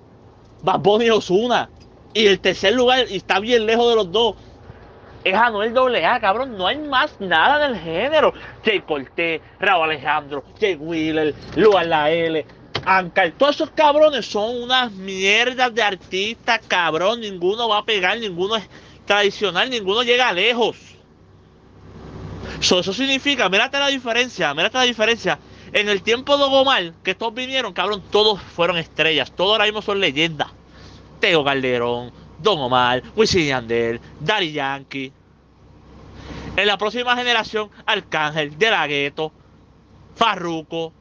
Bad 0.62 0.80
Bunny 0.80 1.06
y 1.06 1.10
Ozuna. 1.10 1.70
Y 2.14 2.28
el 2.28 2.40
tercer 2.40 2.74
lugar, 2.74 3.06
y 3.10 3.18
está 3.18 3.40
bien 3.40 3.66
lejos 3.66 3.90
de 3.90 3.96
los 3.96 4.12
dos, 4.12 4.36
es 5.26 5.34
Anuel 5.34 5.76
AA, 5.76 6.20
cabrón. 6.20 6.56
No 6.56 6.68
hay 6.68 6.78
más 6.78 7.20
nada 7.20 7.68
del 7.68 7.78
género. 7.78 8.34
Jay 8.64 8.80
Cortés, 8.82 9.42
Raúl 9.60 9.90
Alejandro, 9.90 10.44
Jay 10.60 10.76
Wheeler, 10.76 11.34
Luan 11.56 11.90
La 11.90 12.12
L, 12.12 12.46
Ankar. 12.86 13.32
Todos 13.32 13.56
esos 13.56 13.72
cabrones 13.72 14.28
son 14.28 14.62
unas 14.62 14.92
mierdas 14.92 15.74
de 15.74 15.82
artistas, 15.82 16.62
cabrón. 16.68 17.22
Ninguno 17.22 17.68
va 17.68 17.80
a 17.80 17.86
pegar, 17.86 18.20
ninguno 18.20 18.56
es 18.56 18.70
tradicional, 19.06 19.70
ninguno 19.70 20.04
llega 20.04 20.32
lejos. 20.32 20.78
eso 22.60 22.94
significa, 22.94 23.50
mírate 23.50 23.80
la 23.80 23.88
diferencia, 23.88 24.54
mírate 24.54 24.78
la 24.78 24.84
diferencia. 24.84 25.40
En 25.74 25.90
el 25.90 26.04
tiempo 26.04 26.38
de 26.38 26.44
Ogomar, 26.44 26.94
que 27.04 27.16
todos 27.16 27.34
vinieron, 27.34 27.74
cabrón, 27.74 28.04
todos 28.12 28.40
fueron 28.42 28.78
estrellas. 28.78 29.32
Todos 29.36 29.54
ahora 29.54 29.66
mismo 29.66 29.82
son 29.82 30.00
leyendas. 30.00 30.50
Teo 31.20 31.44
Calderón, 31.44 32.14
Don 32.46 32.60
Omar, 32.60 33.02
Wisin 33.16 33.48
Yandel, 33.48 34.00
Daddy 34.20 34.52
Yankee. 34.52 35.12
En 36.56 36.68
la 36.68 36.78
próxima 36.78 37.18
generación, 37.18 37.72
Arcángel, 37.88 38.58
De 38.58 38.70
La 38.70 38.86
Gueto, 38.86 39.34
Farruko, 40.16 40.94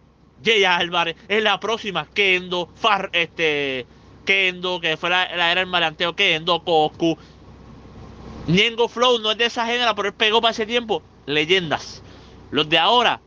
Jay 0.43 0.65
Álvarez. 0.65 1.17
En 1.29 1.45
la 1.45 1.61
próxima, 1.61 2.09
Kendo, 2.15 2.71
Far, 2.75 3.11
este, 3.13 3.87
Kendo, 4.25 4.81
que 4.81 4.97
fue 4.97 5.11
la, 5.11 5.27
era 5.27 5.61
el 5.61 5.67
malanteo, 5.67 6.17
Kendo, 6.17 6.65
Coscu. 6.65 7.19
Niengo 8.47 8.89
Flow 8.89 9.19
no 9.19 9.31
es 9.31 9.39
de 9.39 9.45
esa 9.45 9.67
género, 9.67 9.95
pero 9.95 10.09
él 10.09 10.15
pegó 10.15 10.41
para 10.41 10.53
ese 10.53 10.65
tiempo. 10.65 11.03
Leyendas. 11.27 12.03
Los 12.53 12.71
de 12.71 12.79
ahora, 12.79 13.21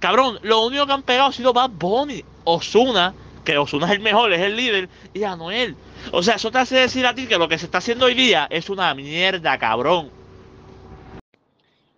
cabrón, 0.00 0.40
lo 0.42 0.66
único 0.66 0.86
que 0.86 0.92
han 0.92 1.02
pegado 1.02 1.28
ha 1.28 1.32
sido 1.32 1.52
Bad 1.52 1.70
Bunny, 1.70 2.24
Osuna, 2.42 3.14
que 3.44 3.58
Osuna 3.58 3.86
es 3.86 3.92
el 3.92 4.00
mejor, 4.00 4.32
es 4.32 4.40
el 4.40 4.56
líder, 4.56 4.88
y 5.14 5.22
Anuel. 5.22 5.76
O 6.10 6.22
sea, 6.22 6.34
eso 6.34 6.50
te 6.50 6.58
hace 6.58 6.76
decir 6.76 7.06
a 7.06 7.14
ti 7.14 7.26
que 7.26 7.38
lo 7.38 7.48
que 7.48 7.58
se 7.58 7.66
está 7.66 7.78
haciendo 7.78 8.06
hoy 8.06 8.14
día 8.14 8.46
es 8.50 8.68
una 8.68 8.94
mierda, 8.94 9.56
cabrón. 9.58 10.10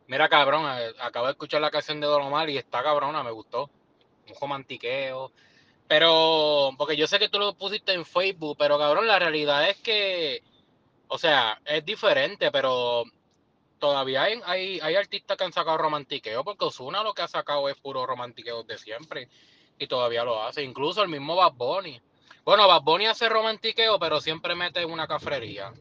Mira, 0.07 0.29
cabrón, 0.29 0.67
eh, 0.79 0.93
acabo 1.01 1.27
de 1.27 1.33
escuchar 1.33 1.61
la 1.61 1.71
canción 1.71 2.01
de 2.01 2.07
Don 2.07 2.23
Omar 2.23 2.51
y 2.51 2.59
está 2.59 2.83
cabrona, 2.83 3.23
me 3.23 3.31
gustó. 3.31 3.71
Un 4.29 4.35
romantiqueo. 4.41 5.33
Pero, 5.89 6.71
porque 6.77 6.97
yo 6.97 7.07
sé 7.07 7.19
que 7.19 7.29
tú 7.29 7.39
lo 7.39 7.55
pusiste 7.55 7.93
en 7.93 8.05
Facebook, 8.05 8.57
pero 8.59 8.79
cabrón, 8.79 9.07
la 9.07 9.19
realidad 9.19 9.69
es 9.69 9.79
que, 9.79 10.43
o 11.09 11.19
sea, 11.19 11.61
es 11.65 11.85
diferente, 11.85 12.51
pero 12.51 13.05
todavía 13.79 14.23
hay, 14.23 14.41
hay, 14.45 14.81
hay 14.81 14.97
artistas 14.97 15.37
que 15.37 15.45
han 15.45 15.53
sacado 15.53 15.77
romantiqueo, 15.79 16.43
porque 16.43 16.65
Osuna 16.65 17.03
lo 17.03 17.13
que 17.13 17.23
ha 17.23 17.29
sacado 17.29 17.69
es 17.69 17.77
puro 17.77 18.07
romantiqueo 18.07 18.63
de 18.63 18.79
siempre 18.79 19.29
y 19.79 19.87
todavía 19.87 20.25
lo 20.25 20.43
hace. 20.43 20.63
Incluso 20.63 21.03
el 21.03 21.09
mismo 21.09 21.37
Bad 21.37 21.53
Bunny. 21.53 22.01
Bueno, 22.45 22.69
Bad 22.69 22.83
Bunny 22.83 23.07
hace 23.07 23.27
romantiqueo, 23.31 23.99
pero 23.99 24.21
siempre 24.21 24.55
mete 24.55 24.85
una 24.85 25.07
cafrería. 25.07 25.73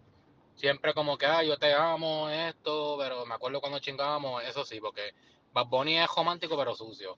Siempre 0.56 0.94
como 0.94 1.18
que, 1.18 1.26
ah, 1.26 1.44
yo 1.44 1.58
te 1.58 1.74
amo, 1.74 2.30
esto, 2.30 2.96
pero 2.98 3.26
me 3.26 3.36
acuerdo 3.36 3.60
cuando 3.60 3.80
chingábamos, 3.80 4.42
eso 4.46 4.64
sí, 4.64 4.80
porque 4.80 5.14
Bad 5.52 5.66
Bunny 5.66 6.00
es 6.00 6.08
romántico, 6.08 6.56
pero 6.58 6.74
sucio. 6.74 7.18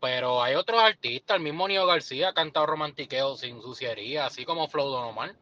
Pero 0.00 0.40
hay 0.40 0.54
otros 0.54 0.80
artistas, 0.80 1.38
el 1.38 1.42
mismo 1.42 1.66
Nio 1.66 1.86
García 1.86 2.28
ha 2.28 2.34
cantado 2.34 2.66
romantiqueo 2.66 3.36
sin 3.36 3.60
suciería, 3.60 4.26
así 4.26 4.44
como 4.44 4.68
Flow 4.68 4.88
Don. 4.90 5.36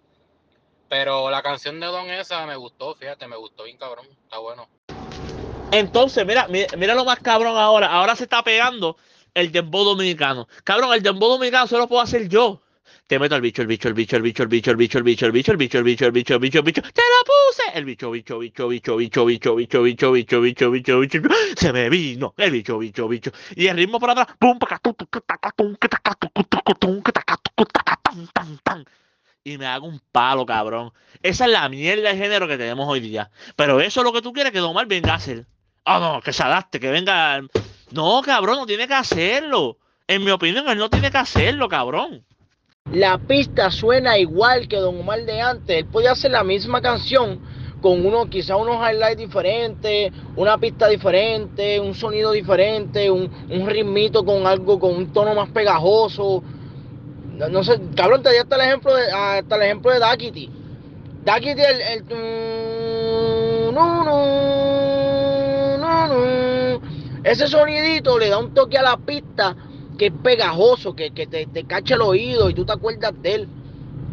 Pero 0.89 1.29
la 1.29 1.43
canción 1.43 1.79
de 1.79 1.87
Don 1.89 2.09
esa 2.09 2.47
me 2.47 2.57
gustó, 2.57 2.95
fíjate, 2.95 3.29
me 3.29 3.37
gustó 3.37 3.65
bien 3.65 3.77
cabrón, 3.77 4.07
está 4.25 4.39
bueno. 4.39 4.67
Entonces, 5.73 6.25
mira, 6.25 6.47
mira, 6.49 6.95
lo 6.95 7.05
más 7.05 7.19
cabrón 7.19 7.59
ahora, 7.59 7.89
ahora 7.93 8.17
se 8.17 8.23
está 8.23 8.43
pegando 8.43 8.97
el 9.35 9.53
dembow 9.53 9.85
dominicano. 9.85 10.49
Cabrón, 10.65 10.95
el 10.95 11.03
dembow 11.03 11.29
dominicano 11.29 11.67
solo 11.67 11.87
puedo 11.87 12.01
hacer 12.01 12.31
yo. 12.31 12.63
Te 13.07 13.21
meto 13.21 13.37
al 13.37 13.41
bicho, 13.41 13.63
el 13.63 13.69
bicho, 13.69 13.87
el 13.87 13.95
bicho, 13.95 14.17
el 14.17 14.23
bicho, 14.23 14.43
el 14.43 14.49
bicho, 14.49 14.71
el 14.73 14.77
bicho, 14.77 14.97
el 14.97 15.05
bicho, 15.05 15.27
el 15.27 15.33
bicho, 15.33 15.55
el 15.55 15.63
bicho, 15.63 15.79
el 15.79 15.83
bicho, 15.85 16.07
el 16.07 16.13
bicho, 16.13 16.35
el 16.35 16.41
bicho, 16.41 16.59
el 16.59 16.65
bicho, 16.65 16.83
te 16.83 17.03
lo 17.03 17.25
puse. 17.25 17.79
El 17.79 17.85
bicho, 17.85 18.11
bicho, 18.11 18.39
bicho, 18.39 18.67
bicho, 18.67 18.97
bicho, 18.97 19.55
bicho, 19.55 19.55
bicho, 19.55 20.11
bicho, 20.11 20.11
bicho, 20.11 20.41
bicho, 20.41 20.71
bicho, 20.73 20.99
bicho, 20.99 21.29
se 21.57 21.73
me 21.73 21.89
vino. 21.89 22.35
El 22.37 22.51
bicho, 22.51 22.79
bicho, 22.79 23.07
bicho. 23.07 23.31
Y 23.55 23.69
el 23.69 23.77
ritmo 23.77 24.01
por 24.01 24.11
atrás, 24.11 24.27
pum, 24.41 24.59
y 29.45 29.59
me 29.59 29.67
hago 29.67 29.87
un 29.87 30.01
palo, 30.11 30.45
cabrón. 30.45 30.93
Esa 31.23 31.45
es 31.45 31.53
la 31.53 31.69
mierda 31.69 32.09
de 32.09 32.17
género 32.17 32.49
que 32.49 32.59
tenemos 32.59 32.89
hoy 32.89 32.99
día. 32.99 33.31
Pero 33.55 33.81
eso 33.81 34.01
es 34.01 34.05
lo 34.05 34.13
que 34.13 34.21
tú 34.21 34.33
quieres 34.33 34.51
que 34.51 34.59
Don 34.59 34.71
Omar 34.71 34.87
venga 34.87 35.13
a 35.13 35.17
hacer. 35.17 35.47
Ah, 35.85 36.01
no, 36.01 36.21
que 36.21 36.33
se 36.33 36.43
adapte, 36.43 36.81
que 36.81 36.91
venga. 36.91 37.41
No, 37.93 38.21
cabrón, 38.23 38.57
no 38.57 38.67
tiene 38.67 38.89
que 38.89 38.95
hacerlo. 38.95 39.79
En 40.09 40.25
mi 40.25 40.33
opinión, 40.33 40.69
él 40.69 40.79
no 40.79 40.91
tiene 40.91 41.13
que 41.13 41.19
hacerlo, 41.19 41.69
cabrón. 41.69 42.27
La 42.93 43.19
pista 43.19 43.71
suena 43.71 44.17
igual 44.19 44.69
que 44.69 44.77
Don 44.77 45.01
Omar 45.01 45.25
de 45.25 45.41
antes. 45.41 45.79
Él 45.79 45.87
puede 45.87 46.09
hacer 46.09 46.31
la 46.31 46.45
misma 46.45 46.81
canción 46.81 47.41
con 47.81 48.07
uno, 48.07 48.27
quizá 48.27 48.57
unos 48.57 48.77
highlights 48.77 49.19
diferentes, 49.19 50.13
una 50.37 50.57
pista 50.59 50.89
diferente, 50.89 51.79
un 51.79 51.95
sonido 51.95 52.33
diferente, 52.33 53.11
un, 53.11 53.31
un 53.51 53.67
ritmito 53.67 54.25
con 54.25 54.47
algo, 54.47 54.79
con 54.79 54.95
un 54.95 55.13
tono 55.13 55.35
más 55.35 55.51
pegajoso. 55.51 56.43
No, 57.51 57.63
sé, 57.63 57.79
cabrón, 57.95 58.23
te 58.23 58.31
di 58.31 58.39
hasta 58.39 58.57
el 58.57 58.63
ejemplo 58.63 58.95
de, 58.95 59.11
hasta 59.11 59.57
el 59.57 59.63
ejemplo 59.63 59.93
de 59.93 59.99
Dakiti. 59.99 60.51
Dakiti, 61.25 61.61
el, 61.61 61.81
el 61.83 62.05
ese 67.27 67.49
sonidito 67.49 68.19
le 68.19 68.29
da 68.29 68.39
un 68.39 68.55
toque 68.55 68.79
a 68.79 68.83
la 68.83 68.97
pista 68.97 69.57
que 69.97 70.07
es 70.07 70.13
pegajoso, 70.23 70.95
que, 70.95 71.11
te, 71.11 71.47
te, 71.47 71.65
cacha 71.65 71.95
el 71.95 72.03
oído 72.03 72.51
y 72.51 72.55
tú 72.55 72.65
te 72.65 72.73
acuerdas 72.73 73.13
de 73.23 73.35
él. 73.35 73.49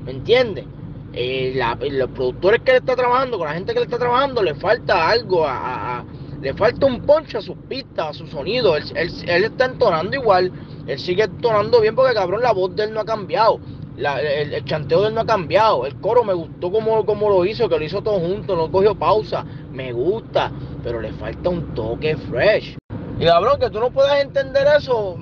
¿Me 0.05 0.11
entiendes? 0.11 0.65
Eh, 1.13 1.61
los 1.91 2.09
productores 2.09 2.61
que 2.61 2.71
le 2.71 2.77
está 2.79 2.95
trabajando, 2.95 3.37
con 3.37 3.47
la 3.47 3.53
gente 3.53 3.73
que 3.73 3.79
le 3.79 3.85
está 3.85 3.99
trabajando, 3.99 4.41
le 4.41 4.55
falta 4.55 5.09
algo, 5.09 5.45
a, 5.47 6.03
le 6.41 6.53
falta 6.53 6.85
un 6.85 7.01
poncho 7.01 7.37
a 7.37 7.41
sus 7.41 7.55
pistas, 7.69 8.07
a 8.09 8.13
su 8.13 8.27
sonido. 8.27 8.75
Él, 8.75 8.83
él, 8.95 9.43
está 9.43 9.65
entonando 9.65 10.15
igual, 10.15 10.51
él 10.87 10.99
sigue 10.99 11.23
entonando 11.23 11.79
bien 11.81 11.95
porque 11.95 12.13
cabrón 12.13 12.41
la 12.41 12.51
voz 12.51 12.75
de 12.75 12.85
él 12.85 12.93
no 12.93 13.01
ha 13.01 13.05
cambiado. 13.05 13.59
el, 13.95 14.65
chanteo 14.65 15.01
de 15.01 15.09
él 15.09 15.13
no 15.13 15.21
ha 15.21 15.25
cambiado. 15.25 15.85
El 15.85 15.95
coro 15.97 16.23
me 16.23 16.33
gustó 16.33 16.71
como, 16.71 17.05
como 17.05 17.29
lo 17.29 17.45
hizo, 17.45 17.69
que 17.69 17.77
lo 17.77 17.85
hizo 17.85 18.01
todo 18.01 18.19
junto, 18.19 18.55
no 18.55 18.71
cogió 18.71 18.95
pausa. 18.95 19.45
Me 19.71 19.93
gusta, 19.93 20.51
pero 20.83 20.99
le 20.99 21.13
falta 21.13 21.49
un 21.49 21.75
toque 21.75 22.17
fresh. 22.17 22.75
Y 23.19 23.25
cabrón, 23.25 23.59
que 23.59 23.69
tú 23.69 23.79
no 23.79 23.91
puedas 23.91 24.21
entender 24.21 24.65
eso, 24.77 25.15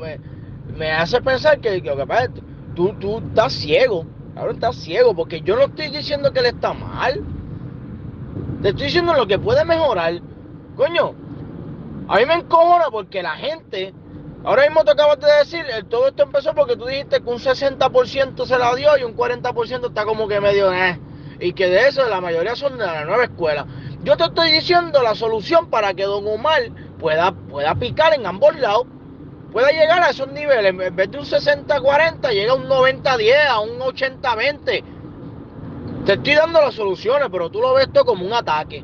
me 0.82 0.92
hace 0.92 1.22
pensar 1.22 1.60
que, 1.60 1.80
que, 1.80 1.92
tú, 2.76 2.96
tú 3.00 3.20
estás 3.20 3.54
ciego. 3.54 4.04
Cabrón, 4.34 4.56
estás 4.56 4.78
ciego, 4.78 5.16
porque 5.16 5.42
yo 5.42 5.56
no 5.56 5.66
estoy 5.66 5.90
diciendo 5.90 6.34
que 6.34 6.40
él 6.40 6.48
está 6.48 6.74
mal. 6.74 7.22
Te 8.64 8.70
estoy 8.70 8.88
diciendo 8.88 9.14
lo 9.14 9.28
que 9.28 9.38
puede 9.38 9.64
mejorar. 9.64 10.16
Coño, 10.76 11.14
a 12.08 12.18
mí 12.18 12.26
me 12.26 12.34
encojona 12.34 12.86
porque 12.90 13.22
la 13.22 13.36
gente, 13.36 13.94
ahora 14.44 14.64
mismo 14.64 14.84
te 14.84 14.90
acabas 14.90 15.20
de 15.20 15.32
decir, 15.32 15.66
todo 15.88 16.08
esto 16.08 16.24
empezó 16.24 16.56
porque 16.56 16.76
tú 16.76 16.88
dijiste 16.88 17.22
que 17.22 17.30
un 17.30 17.38
60% 17.38 18.44
se 18.48 18.58
la 18.58 18.74
dio 18.74 18.98
y 18.98 19.04
un 19.04 19.16
40% 19.16 19.88
está 19.88 20.04
como 20.04 20.28
que 20.28 20.42
medio, 20.42 20.74
eh, 20.74 21.00
y 21.40 21.54
que 21.54 21.68
de 21.68 21.90
eso 21.90 22.10
la 22.10 22.22
mayoría 22.22 22.56
son 22.56 22.80
de 22.80 22.88
la 22.88 23.06
nueva 23.06 23.26
escuela. 23.26 23.68
Yo 24.04 24.18
te 24.18 24.24
estoy 24.24 24.52
diciendo 24.52 25.04
la 25.04 25.14
solución 25.14 25.70
para 25.70 25.94
que 25.94 26.06
Don 26.06 26.26
Omar 26.28 26.72
pueda, 26.98 27.34
pueda 27.34 27.76
picar 27.76 28.16
en 28.16 28.26
ambos 28.26 28.60
lados, 28.60 28.88
pueda 29.52 29.70
llegar 29.72 30.02
a 30.02 30.10
esos 30.10 30.32
niveles. 30.32 30.72
En 30.72 30.96
vez 30.96 31.12
de 31.12 31.18
un 31.18 31.26
60-40, 31.26 32.32
llega 32.32 32.54
a 32.54 32.56
un 32.56 32.68
90-10, 32.68 33.48
a 33.48 33.60
un 33.60 33.80
80-20. 33.80 34.84
Te 36.06 36.14
estoy 36.14 36.36
dando 36.36 36.62
las 36.62 36.74
soluciones, 36.74 37.28
pero 37.32 37.50
tú 37.50 37.62
lo 37.62 37.74
ves 37.74 37.88
esto 37.88 38.06
como 38.06 38.26
un 38.26 38.34
ataque. 38.34 38.84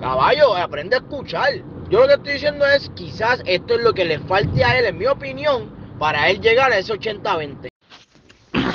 Caballo, 0.00 0.56
aprende 0.56 0.96
a 0.96 1.00
escuchar. 1.00 1.52
Yo 1.90 2.00
lo 2.00 2.06
que 2.06 2.14
estoy 2.14 2.32
diciendo 2.34 2.66
es, 2.66 2.90
quizás 2.94 3.42
esto 3.44 3.74
es 3.74 3.82
lo 3.82 3.92
que 3.92 4.04
le 4.04 4.18
falte 4.20 4.64
a 4.64 4.78
él, 4.78 4.86
en 4.86 4.98
mi 4.98 5.06
opinión, 5.06 5.70
para 5.98 6.30
él 6.30 6.40
llegar 6.40 6.72
a 6.72 6.78
ese 6.78 6.92
80-20. 6.92 7.68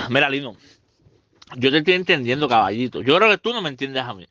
Mira, 0.10 0.30
Lino, 0.30 0.56
yo 1.56 1.72
te 1.72 1.78
estoy 1.78 1.94
entendiendo, 1.94 2.50
caballito. 2.50 3.02
Yo 3.02 3.16
creo 3.18 3.30
que 3.30 3.38
tú 3.38 3.54
no 3.54 3.62
me 3.62 3.70
entiendes 3.70 4.04
a 4.04 4.14
mí. 4.14 4.28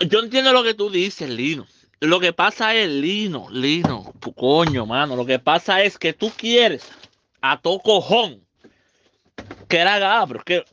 Yo 0.00 0.20
entiendo 0.20 0.52
lo 0.52 0.62
que 0.62 0.74
tú 0.74 0.90
dices, 0.90 1.28
Lino. 1.28 1.66
Lo 2.00 2.20
que 2.20 2.32
pasa 2.32 2.74
es, 2.74 2.88
Lino, 2.88 3.48
Lino, 3.50 4.12
tu 4.20 4.32
coño, 4.32 4.86
mano. 4.86 5.16
Lo 5.16 5.24
que 5.24 5.38
pasa 5.38 5.82
es 5.82 5.98
que 5.98 6.12
tú 6.12 6.30
quieres 6.36 6.90
a 7.40 7.60
todo 7.60 7.78
cojón 7.80 8.44
que 9.68 9.78
era 9.78 10.24
pero 10.26 10.40
es 10.40 10.44
que 10.44 10.64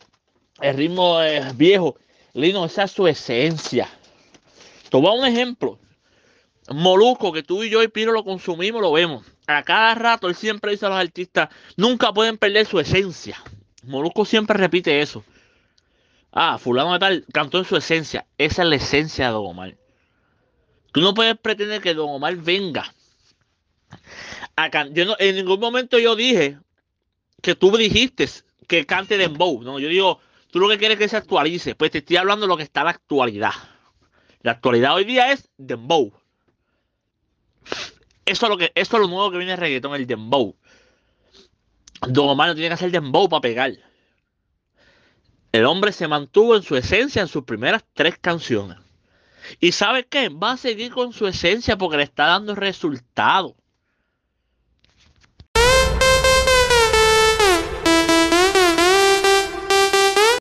el 0.62 0.78
ritmo 0.78 1.22
es 1.22 1.58
viejo. 1.58 1.98
Lino, 2.34 2.66
esa 2.66 2.84
es 2.84 2.92
su 2.92 3.08
esencia. 3.08 3.90
Te 4.90 4.98
voy 4.98 5.08
a 5.08 5.20
un 5.20 5.26
ejemplo. 5.26 5.80
Molusco, 6.70 7.34
que 7.34 7.44
tú 7.44 7.64
y 7.64 7.70
yo 7.70 7.82
y 7.84 7.88
Piro 7.88 8.12
lo 8.12 8.24
consumimos, 8.24 8.82
lo 8.82 8.92
vemos. 8.92 9.26
A 9.48 9.64
cada 9.64 9.96
rato 9.96 10.28
él 10.28 10.36
siempre 10.36 10.72
dice 10.72 10.86
a 10.86 10.90
los 10.90 11.00
artistas, 11.00 11.50
nunca 11.76 12.14
pueden 12.14 12.38
perder 12.38 12.66
su 12.66 12.80
esencia. 12.80 13.42
Molusco 13.84 14.26
siempre 14.26 14.58
repite 14.58 15.02
eso. 15.02 15.24
Ah, 16.32 16.58
fulano 16.58 16.94
de 16.94 17.00
tal 17.00 17.26
cantó 17.34 17.58
en 17.58 17.66
su 17.66 17.76
esencia. 17.76 18.26
Esa 18.38 18.62
es 18.62 18.70
la 18.70 18.76
esencia 18.76 19.30
de 19.30 19.36
Omar. 19.36 19.76
Tú 20.92 21.02
no 21.02 21.14
puedes 21.14 21.38
pretender 21.38 21.82
que 21.82 21.94
Don 21.94 22.10
Omar 22.10 22.36
venga. 22.36 22.94
A 24.56 24.70
yo 24.88 25.16
en 25.20 25.36
ningún 25.36 25.60
momento 25.60 25.98
yo 26.00 26.16
dije 26.16 26.60
que 27.42 27.56
tú 27.56 27.76
dijiste 27.76 28.28
que 28.68 28.86
cante 28.86 29.18
dembow, 29.18 29.64
¿no? 29.64 29.80
Yo 29.80 29.90
digo, 29.90 30.20
tú 30.52 30.60
lo 30.60 30.70
que 30.70 30.78
quieres 30.78 30.96
es 30.96 31.00
que 31.00 31.10
se 31.10 31.18
actualice. 31.18 31.76
Pues 31.76 31.92
te 31.92 32.00
estoy 32.00 32.18
hablando 32.18 32.46
de 32.46 32.50
lo 32.50 32.58
que 32.58 32.64
está 32.64 32.82
en 32.82 32.86
la 32.86 32.92
actualidad. 32.92 33.54
La 34.42 34.52
actualidad 34.52 34.96
hoy 34.96 35.06
día 35.06 35.32
es 35.32 35.50
dembow. 35.58 36.14
Eso 38.26 38.46
es 38.46 38.50
lo 38.50 38.58
que, 38.58 38.72
eso 38.76 38.98
es 38.98 39.02
lo 39.02 39.08
nuevo 39.08 39.32
que 39.32 39.38
viene 39.38 39.54
el 39.54 39.60
reggaetón, 39.60 39.96
el 39.96 40.08
dembow. 40.08 40.56
Don 42.08 42.30
Omar 42.30 42.50
no 42.50 42.56
tiene 42.56 42.70
que 42.70 42.74
hacer 42.74 42.92
dembow 42.92 43.30
para 43.30 43.42
pegar. 43.42 43.74
El 45.52 45.66
hombre 45.66 45.92
se 45.92 46.08
mantuvo 46.08 46.56
en 46.56 46.64
su 46.64 46.76
esencia 46.76 47.22
en 47.22 47.28
sus 47.28 47.44
primeras 47.44 47.84
tres 47.94 48.18
canciones. 48.20 48.78
¿Y 49.60 49.72
sabe 49.72 50.06
qué? 50.08 50.30
Va 50.30 50.52
a 50.54 50.58
seguir 50.58 50.92
con 50.92 51.14
su 51.14 51.28
esencia 51.28 51.78
porque 51.78 51.98
le 51.98 52.04
está 52.04 52.26
dando 52.28 52.56
resultados. 52.56 53.54